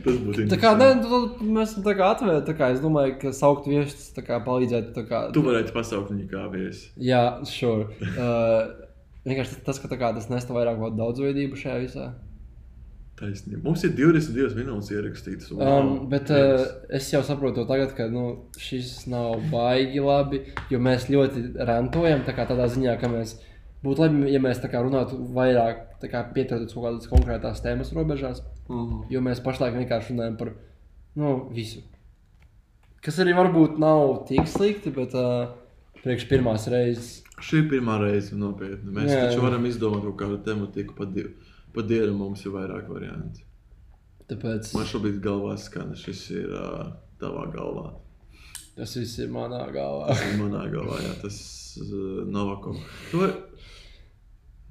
[0.05, 3.17] Tas būtu Tā kā, ne, tu, tu, mēs tā kā atvērti, tā kā es domāju,
[3.23, 4.93] ka saukt viesus tā kā palīdzētu.
[4.95, 6.93] Tā kā, Tu varētu pasaukt viņu kā viesi.
[7.11, 7.89] Jā, sure.
[8.15, 8.87] Uh,
[9.27, 12.13] vienkārši tas, ka kā, tas nesta vairāk daudzveidību šajā visā.
[13.15, 13.61] Taisnība.
[13.63, 15.51] Mums ir 22 minūtes ierakstītas.
[15.55, 16.65] Um, nav bet uh,
[16.99, 18.25] es jau saprotu tagad, ka nu,
[18.59, 20.41] šis nav baigi labi,
[20.73, 22.25] jo mēs ļoti rentojam.
[22.27, 23.37] Tā tādā ziņā, ka mēs
[23.87, 25.85] būtu labi, ja mēs runātu vairāk,
[26.35, 29.03] pieturētos kaut kādas konkrētās tēmas robežās, Mhm.
[29.13, 30.55] jo mēs pašlaik vienkārši runājam par
[31.21, 31.83] nu, visu.
[33.05, 35.51] Kas arī varbūt nav tik slikti, bet uh,
[36.01, 37.19] priekš pirmās reizes.
[37.45, 38.89] Šī ir pirmā reize, nopietni.
[38.95, 39.45] Mēs Jā, taču jā.
[39.45, 40.95] varam izdomāt kaut kādu tematiku.
[40.97, 41.27] Pa, di
[41.75, 43.43] pa dienu mums ir vairāk variantu.
[44.31, 47.91] Tāpēc Man šobrīd galvā skan, šis ir uh, tavā galvā.
[48.79, 50.09] tas viss ir manā galvā.
[50.09, 51.37] Tas ir manā galvā, jā, tas
[51.83, 52.79] uh, Novakov.
[53.11, 53.37] Tu vari...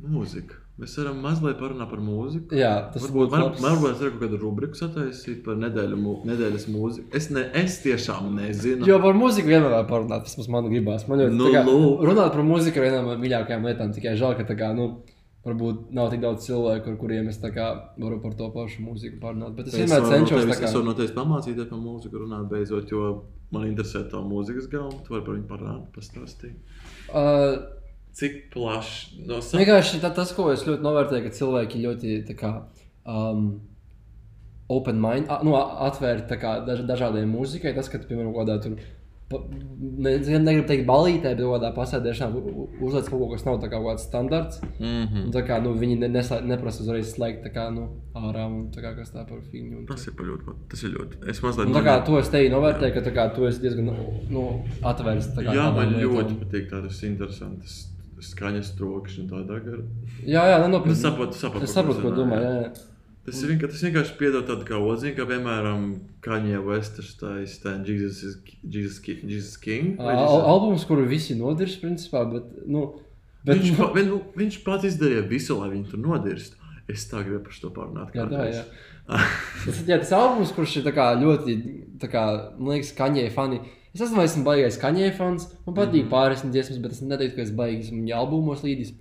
[0.04, 0.63] Mūzika.
[0.82, 2.56] Mēs varam mazliet parunāt par mūziku.
[2.58, 3.60] Jā, tas Varbūt būtu labs.
[3.62, 7.12] man ir kaut kāda rubrika sataisīt par nedēļu, mū- nedēļas mūziku.
[7.14, 8.88] Es, ne, es tiešām nezinu.
[8.90, 11.06] Jo par mūziku vienmēr var parunāt, tas man gribās.
[11.08, 12.02] Man ļoti Nu, kā, lūk.
[12.10, 13.94] runāt par mūziku ir viena no mīļākajām lietām.
[13.94, 15.04] Tikai žēl, ka tā kā, nu,
[15.46, 17.68] varbūt nav tik daudz cilvēku, ar kuriem es kā
[18.00, 19.54] varu par to pašu mūziku parunāt.
[19.56, 20.64] Bet es, vienmēr varu no cenšos tevis- kā.
[20.66, 24.98] Es varu no tevis pamācīties par mūziku, runāt beidzot, jo man interesē tā mūzikas galva.
[25.06, 26.56] Tu vari par viņu parādīt, pastāstīt.
[27.14, 27.62] Uh,
[28.14, 32.36] Cik plaši no savas Vienkārši tā, tas, ko es ļoti novērtēju, ka cilvēki ļoti tā
[32.38, 32.52] kā,
[33.10, 33.62] um,
[34.70, 37.74] open mind, a- nu, a- atvērti tā kā daž, dažādai mūzikai.
[37.76, 38.78] Tas, ka, tu, piemēram, kādā tur,
[39.30, 39.38] pa,
[39.82, 43.68] ne, negribu teikt, balītē, bet kādā pasēdēšanā u- u- uzliec kaut ko, kas nav tā
[43.72, 44.62] kā kaut kāds standarts.
[44.80, 45.32] mm -hmm.
[45.34, 48.82] Tā kā, nu, viņi ne, neslē, neprasa uzreiz slēgt tā kā, nu, ārā un tā
[48.82, 49.78] kā kas tā par figņu.
[49.80, 50.54] Un, Tas ir ļoti.
[50.70, 51.30] Tas ir ļoti.
[51.30, 51.68] Es mazliet.
[51.68, 53.86] un, tā kā to es tevi novērtēju, ka tā kā, tu esi diezgan
[54.30, 55.34] nu, atvērts.
[55.36, 57.90] tā kā Jā, man ļoti patīk tādas interesantas
[58.30, 59.84] skaņas trokšņi tādā garā.
[60.24, 62.40] Jā, jā, nu, Es saprotu, saprotu, Es saprotu, ko es domā.
[62.42, 62.74] Jā, jā.
[63.24, 65.84] Tas, ir vienkārši, tas vienkārši piedod tādu kā odziņu, kā piemēram
[66.26, 68.34] Kanye West taisa Jesus, is,
[68.68, 69.96] Jesus, Jesus King.
[70.00, 73.00] Al Jesus- albums, kuru visi nodirst, principā, bet, nu,
[73.46, 76.60] bet Viņš, pa, vien, viņš pats izdarīja visu, lai viņu tur nodirst.
[76.92, 78.12] Es tā gribu par to parunāt.
[78.12, 78.66] Jā, tā, jā.
[79.66, 81.56] tas, jā, tas albums, kurš ir tā kā ļoti,
[82.04, 82.24] tā kā,
[82.60, 83.62] man liekas, kaņē fani.
[83.94, 85.50] Es esmu, esmu baigais kaņē fans.
[85.68, 86.14] Man patīk mm -hmm.
[86.14, 88.94] pāris dziesmas, bet es neteiktu, ka es baigais viņa albumos līdis.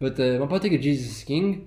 [0.00, 1.62] Bet uh, man patīk Jesus King.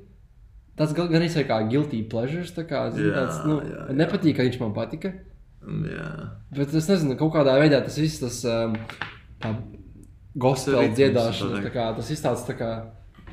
[0.78, 2.54] Tas gan gan arī kā guilty pleasures.
[2.54, 3.96] Tā kā, zini, Jā, tāds, nu, jā, jā.
[3.98, 5.14] nepatīk, ka viņš man patika.
[5.66, 6.12] Jā.
[6.54, 8.76] Bet es nezinu, kaut kādā veidā tas viss, tas um,
[10.38, 12.72] gospel dziedāšana, tā kā, tas izstāsta tā kā.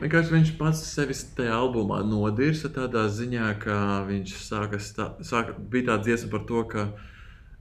[0.00, 3.76] Vienkārši viņš pats sevi tajā albumā nodirsa tādā ziņā, ka
[4.08, 4.80] viņš sāka,
[5.22, 6.86] sāka bija tā dziesma par to, ka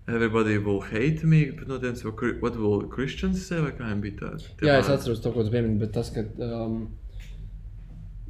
[0.08, 4.18] everybody will hate me, bet no dienas, what will Christians say, vai kā viņam bija
[4.20, 4.32] tā?
[4.60, 6.89] tie Jā, es atceros to, ko tu piemini, bet tas, ka um,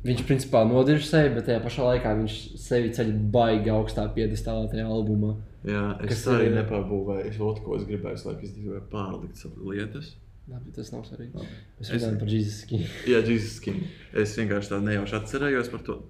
[0.05, 4.85] viņš principā nodirž sevi, bet tajā pašā laikā viņš sevi ceļ baigi augstā piedestālā tajā
[4.85, 5.35] albumā.
[5.63, 7.29] Jā, es Kas arī ir- nepārbūvēju.
[7.29, 10.09] Es vēl ko es gribēju, es laikam gribēju pārlikt savu lietas.
[10.51, 11.39] Labi, tas nav svarīgi.
[11.79, 12.81] Mēs Es- runājam par Jesus King.
[13.07, 13.85] Jā, Jesus King.
[14.13, 16.01] Es vienkārši tādu nejauši atcerējos par to.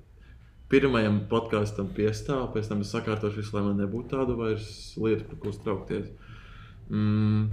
[0.74, 5.38] Pirmajam podkāstam piestāvu, pēc tam es sakārtošu visu, lai man nebūtu tādu vairs lietu, par
[5.44, 6.10] ko straukties.
[6.90, 7.52] Mm.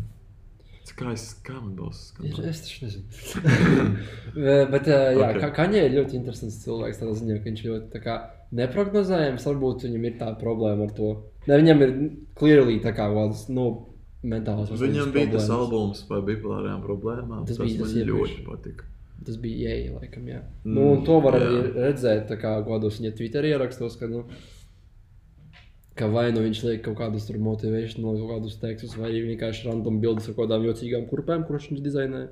[0.96, 1.26] Kā, es?
[2.24, 3.04] Ir- Es taču nezinu.
[4.72, 5.36] bet, uh, jā, Ok.
[5.38, 5.52] okay.
[5.60, 6.98] Kaņē ir ļoti interesants cilvēks.
[7.00, 8.16] Tādā ziņā, ka viņš ļoti kā,
[8.58, 9.46] neprognozējams.
[9.50, 11.12] Varbūt viņam ir tā problēma ar to.
[11.46, 11.94] Ne, viņam ir
[12.40, 13.68] clearly tā kā kādas nu,
[14.26, 15.52] mentālas Viņam bija tas problēmas.
[15.60, 17.46] albums par bipolārajām problēmām.
[17.46, 18.34] Tas Tas, tas tas man iepriekš.
[18.34, 18.84] ļoti patika.
[19.26, 20.40] Tas bija ieeja, laikam, jā.
[20.64, 21.64] Mm, Nu, un to var arī jā.
[21.76, 24.22] redzēt, tā kā kādos viņa Twitter ierakstos, ka, nu,
[25.98, 29.68] ka vai nu viņš liek kaut kādus tur motivational, kaut kādus tekstus, vai arī vienkārši
[29.68, 32.30] random bildes ar kaut kādām jocīgām kurpēm, kuras viņš dizainēja.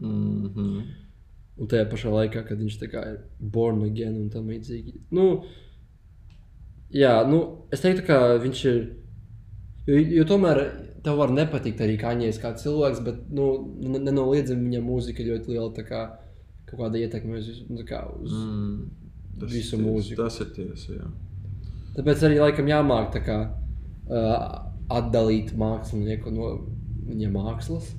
[0.00, 0.84] Mm -hmm.
[1.60, 4.94] Un tajā pašā laikā, kad viņš tā ir born again un tam līdzīgi.
[5.10, 5.44] Nu,
[6.90, 8.99] jā, nu, es teiktu, ka viņš ir.
[9.90, 10.60] Jo, jo tomēr
[11.04, 13.46] tev var nepatikt arī kaņģis kā cilvēks, bet nu,
[13.80, 16.02] ne- nenoliedzami viņa mūzika ir ļoti liela kā,
[16.68, 18.80] kaut kāda ietekme uz, kā uz mm.
[19.40, 20.16] Tas Visu ir tiesa, mūziku.
[20.20, 21.06] Tas ir tiesa, jā.
[21.96, 23.38] Tāpēc arī laikam jāmāk kā,
[24.10, 24.34] uh,
[24.92, 26.50] atdalīt mākslinieku no
[27.08, 27.94] viņa mākslas.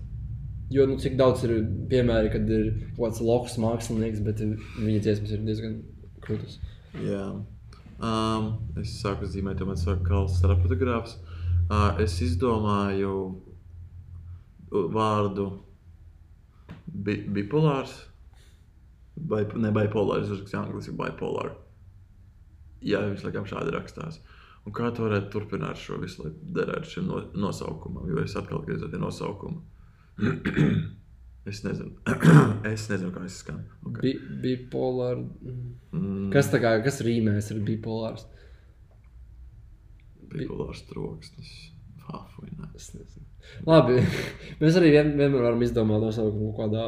[0.71, 1.55] Jo nu, cik daudz ir
[1.91, 5.79] piemēri, kad ir kaut kāds loks mākslinieks, bet viņa dziesmas ir diezgan
[6.23, 6.59] krūtis.
[7.01, 7.25] Jā.
[8.01, 8.47] Um,
[8.79, 11.17] es sāku zīmēt, jau man saka, Karls Sarapatogrāfs.
[11.17, 11.30] Uh,
[12.03, 13.15] es izdomāju
[14.71, 15.47] vārdu
[16.91, 17.93] bi bipolārs.
[19.31, 21.57] Vai ne bipolārs, es uzrakstīju angliski bipolārs.
[22.81, 24.21] Jā, viņš laikam šādi rakstās.
[24.65, 28.61] Un kā tu varētu turpināt šo visu, lai derētu šim no, nosaukumam, jo es atkal
[28.65, 29.61] griezu pie nosaukuma.
[31.49, 31.95] es nezinu.
[32.73, 33.63] es nezinu, kā tas skan.
[33.89, 34.01] Okay.
[34.03, 35.25] Bi bipolārs.
[35.93, 38.27] Mm, Kas, tā kā, kas rīmēs ar bipolārs?
[40.33, 41.51] Bipolārs troksnis.
[42.75, 42.89] Es.
[43.67, 44.01] Labi,
[44.61, 46.85] mēs arī vien, vienmēr varam izdomāt nosaukumu kaut kādā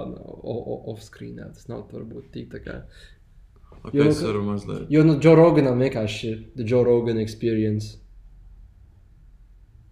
[0.94, 1.50] off-screenā.
[1.56, 2.80] Tas nav varbūt tik tā kā.
[3.84, 4.86] Okay, Jo, es ka- varu mazliet.
[4.92, 7.98] Jo nu, Joe Roganam vienkārši ir The Joe Rogan Experience.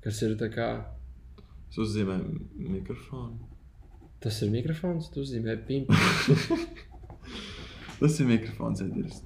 [0.04, 0.70] Kas ir tā kā.
[1.72, 3.38] Es uzzīmēju mikrofonu.
[4.22, 5.96] Tas ir mikrofons, tu uzzīmē pimpu.
[8.02, 9.22] Tas ir mikrofons, Edgars.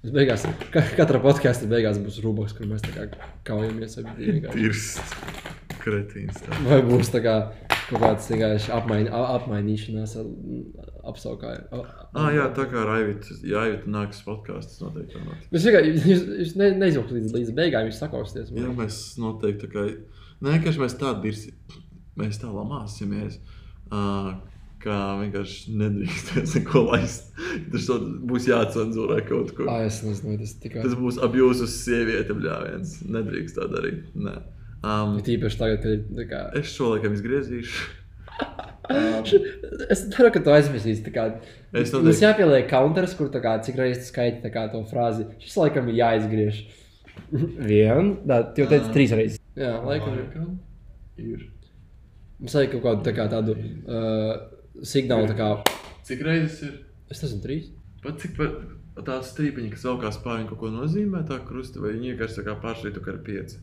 [0.00, 3.04] Es beigās, ka, katra podkāsta beigās būs rūbaks, kur mēs kā
[3.44, 4.30] kaujamies divi.
[4.38, 4.62] vienkārši.
[4.62, 5.16] Tirsts.
[5.80, 6.38] Kretīns.
[6.44, 6.56] tā.
[6.64, 7.34] Vai būs tā kā
[7.90, 10.30] kaut kāds vienkārši apmaiņ, apmainīšanās ar
[11.10, 11.52] apsaukā.
[11.74, 15.48] Ah, jā, tā kā Raivita, ja Raivita nāks podkāsts, noteikti tā notiks.
[15.52, 18.52] Jūs vienkārši jūs, jūs ne, neizjūtat līdz, līdz beigām, jūs sakausties.
[18.56, 19.86] Jā, mēs noteikti tā kā,
[20.46, 21.54] nē, ka mēs tā dirsi,
[22.20, 23.40] mēs tā lamāsimies,
[23.90, 24.32] uh,
[24.80, 27.28] kā vienkārši nedrīkstēs neko laist.
[27.72, 27.88] Tas
[28.30, 29.66] būs jācenzurē kaut ko.
[29.68, 30.82] Ah, es nezinu, tas tikai.
[30.86, 32.96] Tas būs abjūs uz sievieti bļāviens.
[33.12, 34.08] Nedrīkst tā darīt.
[34.16, 34.36] Nē.
[34.80, 36.42] Um, Bet īpaši tagad, kad kā.
[36.60, 37.88] es šo laikam izgriezīšu.
[38.90, 41.12] Es ceru, ka tu aizmirsīsi.
[41.14, 41.28] kā-
[41.72, 45.26] Es Mums noteikti- jāpieliek counters, kur kā, cik reizes skaiti tā kā to frāzi.
[45.38, 46.62] Šis laikam ir jāizgriež.
[47.70, 48.92] Vienu, tā jau teicu, Ah.
[48.96, 49.38] trīs reizes.
[49.54, 50.24] Jā, laikam ir.
[50.24, 50.58] Laikam
[51.18, 51.44] ir.
[52.40, 54.32] Mums vajag kaut kādu tā kā tādu uh,
[54.82, 55.48] signālu, tā kā.
[56.08, 56.76] Cik reizes ir?
[57.10, 57.72] Es nezinu, trīs.
[58.04, 58.54] Pat cik par
[59.00, 62.56] tādu strīpiņu, kas vēl kā spāriņu kaut ko nozīmē, tā krusta, vai vienkārši tā kā
[62.62, 63.60] pāršķītu, ka ir pieci.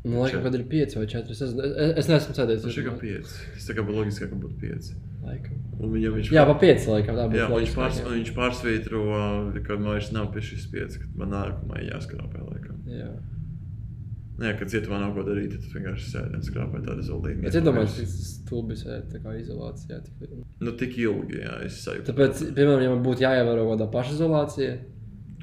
[0.00, 1.34] Man liekas, kad ir pieci vai četri.
[1.36, 2.62] Es, nezinu, es, es neesmu sēdējis.
[2.64, 3.34] Tas ir kā pieci.
[3.56, 4.94] Tas tā kā būtu loģiski, ka būtu pieci.
[5.20, 5.58] Laikam.
[5.76, 7.18] Un viņam viņš Jā, pa pieci laikam.
[7.18, 8.06] Tā Jā, būtu viņš, pārs, jā.
[8.14, 9.02] viņš pārsvītro,
[9.66, 12.80] ka man vairs nav pie šīs pieci, kad man nākamā jāskrāpē laikam.
[12.88, 13.10] Jā.
[14.40, 17.44] Nē, kad cietumā nav ko darīt, tad vienkārši sēdi un skrāpē tādu zoldīnu.
[17.50, 18.30] Es iedomājos, ka tas
[19.12, 19.98] tā kā izolācijā.
[20.06, 22.06] tik- Nu, tik ilgi, jā, es sajūtu.
[22.12, 24.78] Tāpēc, piemēram, ja man būtu jāievēro kaut kāda pašizolācija,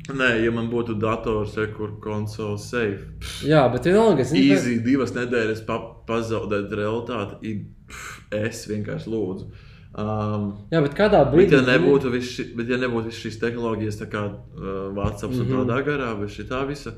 [0.07, 3.05] Nē, ja man būtu dators, kur konsole safe.
[3.43, 7.65] jā, bet vienalga, es nezinu, Easy, divas nedēļas pa, pazaudēt realitāti.
[8.31, 9.49] Es vienkārši lūdzu.
[9.97, 13.39] Um, Jā, bet kādā Bet, brīdī ja nebūtu, viss ši, bet, ja nebūtu visas šīs
[13.41, 15.53] tehnoloģijas, tā kā uh, WhatsApp un Mhm.
[15.67, 16.93] tādā garā, bet šī tā visa,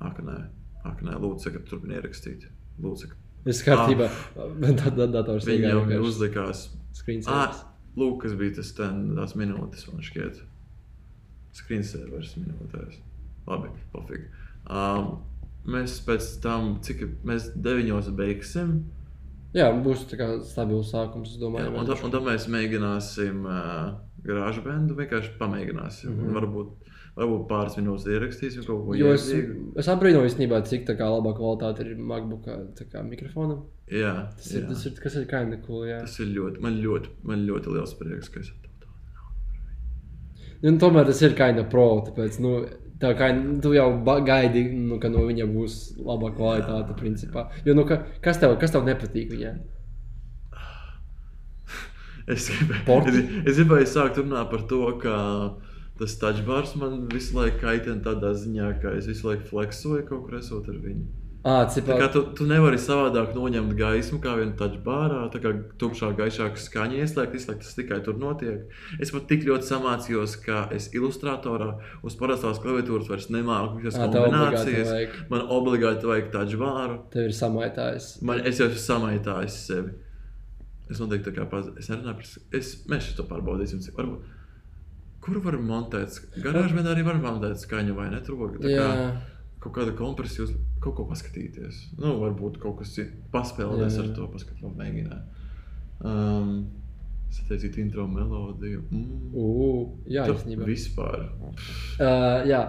[0.00, 0.38] ak, nē,
[0.88, 2.48] ak, nē, lūdzu, saka, turpini ierakstīt.
[2.82, 3.10] Lūdzu,
[3.46, 4.10] Viss kārtībā.
[4.80, 6.64] Tā da, dators viņi iegāja jau vienkārši uzlikās.
[6.98, 7.62] screensavers.
[7.62, 10.42] Ah, lūk, kas bija tas ten, tās minūtes, man šķiet.
[11.58, 13.00] Screensavers minūtēs.
[13.48, 14.28] Labi, pofīgi.
[14.68, 15.18] Um,
[15.68, 18.78] mēs pēc tam, cik mēs deviņos beigsim,
[19.56, 21.72] Jā, būs tā kā stabils sākums, es Jā, domāju.
[21.72, 23.94] un, tad, un tad mēs mēģināsim uh,
[24.26, 24.96] garāžu bendu.
[24.98, 26.10] Vienkārši pamēģināsim.
[26.12, 26.18] Mm.
[26.18, 26.36] -hmm.
[26.36, 29.26] varbūt, varbūt pāris minūtes ierakstīsim kaut ko Jo es,
[29.82, 32.46] es apbrīnoju īstenībā, cik tā kā labā kvalitāte ir MacBook
[33.08, 33.64] mikrofonam.
[33.90, 34.68] Jā, Tas ir, jā.
[34.70, 36.00] tas ir, kas ir of cool, jā.
[36.04, 38.90] tas ir ļoti, man ļoti, man ļoti liels prieks, ka es to tādu.
[40.62, 42.52] Nu, tomēr tas ir of pro, tāpēc, nu,
[43.02, 43.30] tā kā
[43.62, 43.88] tu jau
[44.26, 47.48] gaidi, nu, ka no viņa būs laba kvalitāte, principā.
[47.64, 49.56] Jo, nu, ka, kas, tev, kas tev nepatīk viņai?
[52.28, 55.14] Es gribēju, es, es gribēju sākt runāt par to, ka
[55.98, 60.38] tas touchbars man visu laiku kaitina tādā ziņā, ka es visu laiku flexoju kaut kur
[60.40, 61.06] esot ar viņu.
[61.48, 65.52] Tā cipā, kā tu, tu nevari savādāk noņemt gaismu, kā vienā tādā bārā, tā kā
[65.80, 68.66] tumšā, gaišāka skaņa ieslēgt, izslēgt, tas tikai tur notiek.
[69.00, 71.70] Es pat tik ļoti samācījos, ka es ilustratorā
[72.04, 74.90] uz parastās klaviatūras vairs nemāku visas obligāti kombinācijas.
[74.92, 75.16] vajag.
[75.30, 76.98] Man obligāti vajag tādu bāru.
[77.14, 78.10] Tev ir samaitājs.
[78.28, 79.94] Man, es jau esmu samaitājis sevi.
[80.90, 81.70] Es noteikti tā kā paz...
[81.78, 81.88] Es
[82.58, 82.74] Es...
[82.90, 83.80] Mēs šo pārbaudīsim.
[83.96, 84.34] Varbūt...
[85.24, 86.20] Kur var montēt?
[86.40, 88.20] Garāžā arī var montēt skaņu vai ne?
[88.24, 88.88] Tur tā kā
[89.58, 90.52] kaut kāda kompresija, uz
[90.82, 91.80] kaut ko paskatīties.
[91.98, 94.16] Nu, varbūt kaut kas cits, paspēlēties Jā, ar jā.
[94.16, 95.46] to, paskatīties, mēģināt.
[96.06, 96.52] Um,
[97.34, 98.84] Sataisīt intro melodiju.
[98.88, 99.32] Mm.
[99.36, 100.64] Ugh, jā īstenībā.
[100.68, 101.26] Vispār.
[101.98, 102.62] Uh, jā.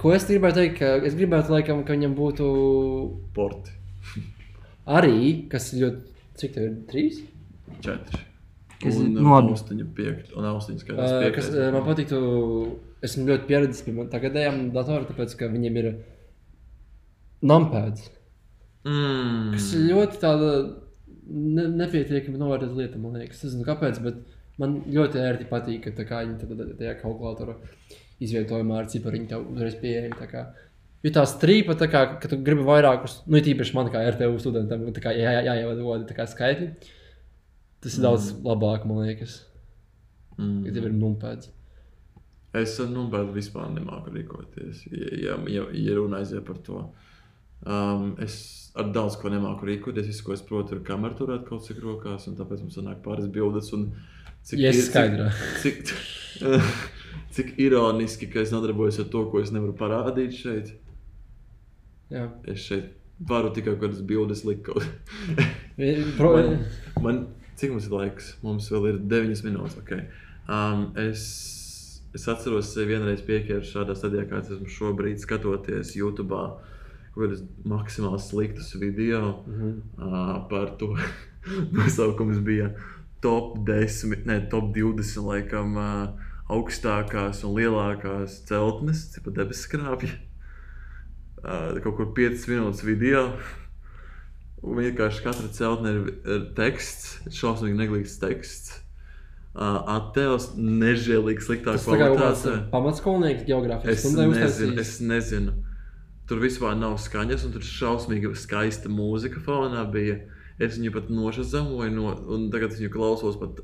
[0.00, 0.80] Ko es gribēju teikt?
[1.04, 2.46] Es gribētu, laikam, ka viņam būtu
[3.36, 3.74] Porti.
[4.98, 5.18] arī,
[5.52, 6.14] kas ļoti.
[6.40, 6.78] Cik tev ir?
[6.90, 7.20] Trīs?
[7.84, 8.22] Četri.
[8.84, 8.92] Nu,
[10.82, 11.48] skatās Uh, piektais.
[11.48, 12.18] kas uh, man patiktu,
[13.06, 15.88] esmu ļoti pieredzējis pie man tagadējām datoriem, tāpēc ka viņiem ir
[17.44, 18.10] numpēds.
[18.84, 19.54] Mm.
[19.54, 20.48] kas ir ļoti tāda
[21.24, 23.38] ne, nepietiekama novērtēta lieta, man liekas.
[23.40, 24.18] Es nezinu, kāpēc, bet
[24.60, 27.56] man ļoti ērti patīk, ka kā viņi tad- tajā kalkulatorā
[28.24, 30.18] izvietojumā ar cipariņu tev uzreiz pieejami.
[30.20, 30.44] tā kā.
[31.04, 34.38] Jo tā strīpa, tā kā, ka tu gribi vairākus, nu, it īpaši man kā RTU
[34.40, 36.70] studentam, tā kā jā, jā, jāievada vodi tā kā skaitļi.
[37.84, 39.42] Tas ir daudz labāk, man liekas,
[40.38, 40.64] Mm.
[40.66, 41.50] ja tev ir numpēds.
[42.54, 46.80] Es nu, bet vispār nemāku rīkoties, ja, ja, ja, ja runa aiziet par to.
[47.66, 50.06] Um, es ar daudz ko nemāku rīkoties.
[50.10, 53.28] Visu, ko es protu, ir kamera turēt kaut cik rokās, un tāpēc mums sanāk pāris
[53.30, 53.70] bildes.
[54.44, 55.28] Cik, Ja es ir- skaidrā.
[55.62, 56.40] cik, cik,
[57.36, 60.74] cik ironiski, ka es nodarbojos ar to, ko es nevaru parādīt šeit.
[62.10, 62.26] Jā.
[62.46, 64.62] Es šeit varu tikai kaut kādas bildes likt.
[64.66, 64.84] kaut-
[65.78, 66.64] Man,
[67.02, 68.34] man, cik mums ir laiks?
[68.42, 69.78] Mums vēl ir 9 minūtes.
[69.80, 70.06] Okay.
[70.48, 71.24] Um, es,
[72.14, 76.34] es atceros, ka vienreiz pieķēru šādā stadijā, kāds esmu šobrīd, skatoties YouTube
[77.14, 79.72] kādus maksimāli sliktus video Mhm.
[79.98, 80.96] uh, par to.
[81.76, 82.72] Nosaukums bija
[83.22, 86.08] top 10, ne top 20, laikam, uh,
[86.50, 90.10] augstākās un lielākās celtnes, tipa debesu skrāpja.
[91.44, 93.28] Uh, kaut kur 5 minūtes video.
[94.64, 98.80] Un vienkārši katra celtne ir, ir teksts, šausmīgi neglīts teksts.
[99.54, 102.70] Uh, attēls nežēlīgi sliktā tas tā kā kaut kāds kvalitātē.
[102.72, 104.80] pamatskolnieks geogrāfijas Es stundai nezinu, uztaisījis.
[104.80, 105.52] es nezinu.
[106.26, 110.16] Tur vispār nav skaņas, un tur šausmīgi skaista mūzika fonā bija.
[110.58, 113.60] Es viņu pat nošazamoju, no, un tagad es viņu klausos pat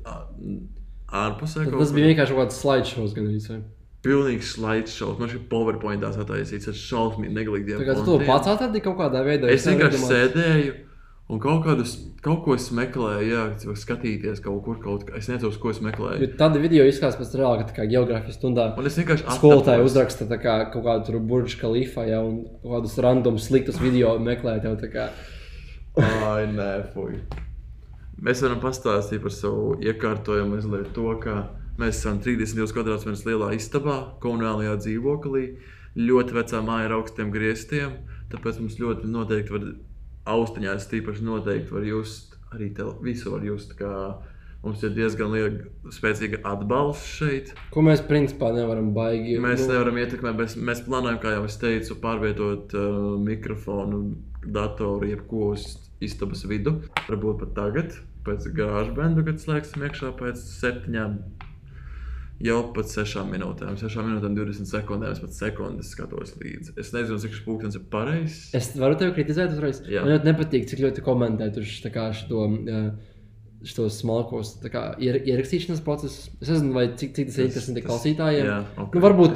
[1.11, 1.65] ārpusē.
[1.73, 3.59] Tas bija vienkārši kaut kāds slideshows gan visai.
[4.05, 5.11] pilnīgs slideshow.
[5.19, 9.51] Man šī PowerPointā sataisīts ar šausmīgi neglītiem kā tu to pats atradi kaut kādā veidā.
[9.51, 10.73] Es vienkārši sēdēju
[11.31, 13.43] un kaut, kādus, kaut ko es meklēju, jā,
[13.79, 15.15] skatīties kaut kur, kaut kā.
[15.19, 16.31] Es nezinu, ko es Jo meklēju.
[16.39, 19.27] tāda video izskatās pēc reāla, ka tā kā geogrāfijas stundā Un es vienkārši
[19.87, 24.17] uzraksta tā kā kaut kādu tur burbuļu kalifā, ja un kaut kādus random sliktus video
[24.19, 24.75] meklē tev.
[24.81, 25.07] tā kā.
[25.97, 27.17] Ai, nē, fuj.
[28.21, 31.47] Mēs varam pastāstīt par savu iekārtojumu, mazliet to, ka
[31.81, 35.45] mēs esam 32 kvadrātmetrus lielā istabā, komunālajā dzīvoklī.
[35.97, 37.97] Ļoti vecā māja ar augstiem griestiem,
[38.31, 39.65] tāpēc mums ļoti noteikti var
[40.29, 43.73] austiņās tīpaši noteikti var just, arī te visu var just,
[44.61, 47.53] mums ir diezgan liela spēcīga atbalsts šeit.
[47.73, 49.39] Ko mēs principā nevaram baigi.
[49.41, 54.03] Mēs nu, nevaram ietekmēt, mēs, mēs plānojam, kā jau es teicu, pārvietot uh, mikrofonu,
[54.45, 55.67] datoru, jebko uz
[56.01, 56.79] istabas vidu.
[57.07, 61.17] Varbūt pat tagad, pēc gāžu bendu, kad slēgsim iekšā pēc septiņām.
[62.41, 66.73] Jau pat 6 minūtēm, 6 minūtēm, 20 sekundēm, es pat sekundes skatos līdzi.
[66.81, 68.39] Es nezinu, cik šis pūkstens ir pareizs.
[68.57, 69.83] Es varu tevi kritizēt uzreiz.
[69.85, 70.01] Jā.
[70.05, 72.47] Man ļoti nepatīk, cik ļoti komentē tur š- tā kā šo.
[72.65, 72.91] Uh,
[73.61, 76.31] Šos smalkos tā kā, ier, ierakstīšanas procesus.
[76.41, 78.47] Es nezinu, vai cik, cik tas ir interesanti klausītājiem.
[78.47, 78.95] jā, ok.
[78.97, 79.35] nu, varbūt,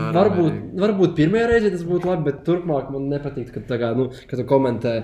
[0.00, 3.92] ārā varbūt, varbūt pirmajā reizē tas būtu labi, bet turpmāk man nepatīk, ka, tā kā,
[3.94, 4.96] nu, ka tu komentē,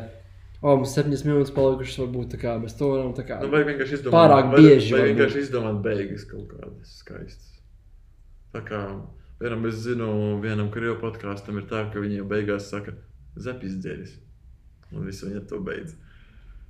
[0.63, 3.13] o, mums septiņas minūtes palikušas, varbūt tā kā, mēs to varam.
[3.15, 5.15] tā Kā, Nu, vajag vienkārši izdomāt, Pārāk vajag- bieži Vajag varbūt.
[5.19, 7.53] vienkārši izdomāt beigas kaut kādas skaistas.
[8.55, 8.81] Tā kā
[9.41, 10.09] vienam es zinu,
[10.43, 12.93] vienam krievu podkāstam ir tā, ka viņi beigās saka,
[13.39, 14.17] zepis dzēris.
[14.93, 15.95] Un viss viņi ar to beidz.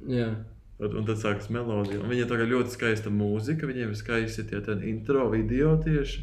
[0.07, 0.35] jā.
[0.81, 1.99] Un, un tad sākas melodija.
[1.99, 6.21] Un viņiem tagad ļoti skaista mūzika, viņiem ir skaisti tie intro video tieši.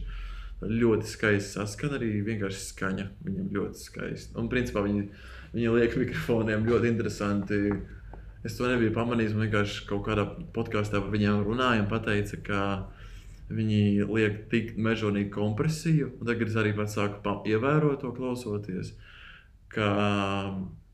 [0.63, 3.07] Ļoti skaisti saskan arī vienkārši skaņa.
[3.25, 4.31] Viņiem ļoti skaisti.
[4.39, 5.09] Un principā viņi,
[5.55, 7.61] viņi liek mikrofoniem ļoti interesanti.
[8.45, 9.33] Es to nebiju pamanījis.
[9.33, 12.61] Man vienkārši kaut kādā podkāstā par viņiem runāja un teica, ka
[13.55, 16.11] viņi liek tik mežonīgu kompresiju.
[16.25, 18.93] Tagad es arī pats sāku ievērot to klausoties.
[19.73, 19.89] Ka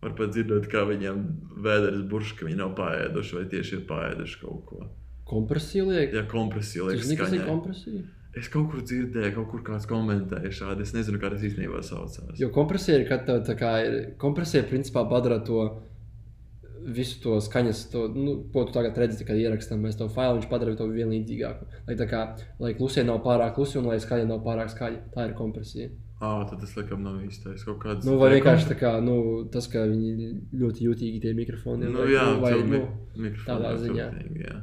[0.01, 1.21] var pat dzirdēt, kā viņiem
[1.61, 4.87] vēders burš, ka viņi nav pārēduši vai tieši ir pārēduši kaut ko.
[5.31, 6.15] Kompresija liek.
[6.15, 8.01] Jā, kompresija Tas zini, kas ir kompresija?
[8.39, 10.85] Es kaut kur dzirdēju, kaut kur kāds komentēja šādi.
[10.87, 12.37] Es nezinu, kā tas īstenībā saucās.
[12.39, 15.65] Jo kompresija ir, kad tev tā kā ir, kompresija principā padara to
[16.81, 20.47] visu to skaņas, to, nu, ko tu tagad redzi, kad ierakstām mēs to failu, viņš
[20.49, 21.67] padara to vienlīdzīgāku.
[21.89, 22.21] Lai tā kā,
[22.63, 25.03] lai klusie nav pārāk klusi un lai skaļi nav pārāk skaļi.
[25.13, 25.91] Tā ir kompresija.
[26.21, 28.05] Ah, tad tas laikam nav īstais kaut kāds.
[28.05, 29.15] Nu, vai vienkārši tā kā, nu,
[29.53, 30.27] tas, ka viņi
[30.61, 31.89] ļoti jutīgi tie mikrofoni.
[31.89, 32.89] Nu, vai, jā, vai, tur mi nu,
[33.25, 34.05] mikrofoni tādā ziņā.
[34.13, 34.59] filtīgi, jā.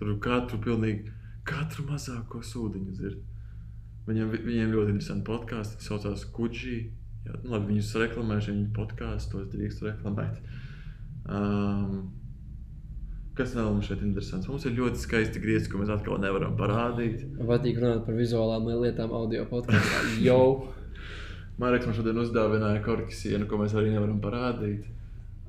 [0.00, 1.14] Tur katru pilnīgi,
[1.46, 3.24] katru mazāko sūdiņu dzird.
[4.06, 6.76] Viņiem, viņiem ļoti interesanti podkāsti, kas saucās Kudži.
[7.26, 10.38] Jā, nu, labi, viņus reklamēšu, viņu podkāstos drīkst reklamēt.
[11.26, 12.04] Um,
[13.38, 14.46] kas vēl mums šeit interesants?
[14.46, 17.24] Mums ir ļoti skaisti griezti, ko mēs atkal nevaram parādīt.
[17.40, 20.04] Patīk runāt par vizuālām lietām, audio podkāstā.
[20.22, 20.68] Jau!
[21.60, 24.86] Marks man šodien uzdāvināja korķis sienu, ko mēs arī nevaram parādīt.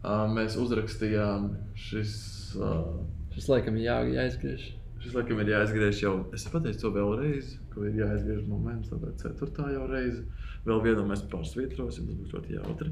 [0.02, 2.18] Uh, mēs uzrakstījām šis.
[2.58, 3.04] Uh,
[3.36, 4.70] Šis laikam ir jā, jāizgriež.
[5.04, 6.14] Šis laikam ir jāizgriež jau.
[6.36, 10.24] Es pateicu to vēlreiz, ka ir jāizgriež moments, tātad ceturtā jau reize.
[10.68, 12.92] Vēl vienu mēs pārsvītrosim, tas būs ļoti jautri.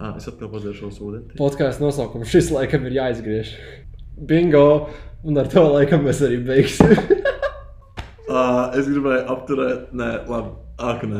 [0.00, 1.36] Ah, es atkal padarīšu ūdeni.
[1.36, 3.52] Podkāstu nosaukums šis laikam ir jāizgriež.
[4.16, 4.88] Bingo!
[5.20, 6.96] Un ar to laikam mēs arī beigsim.
[8.30, 11.18] Uh, es gribēju apturēt, nē, labi, ak, nē.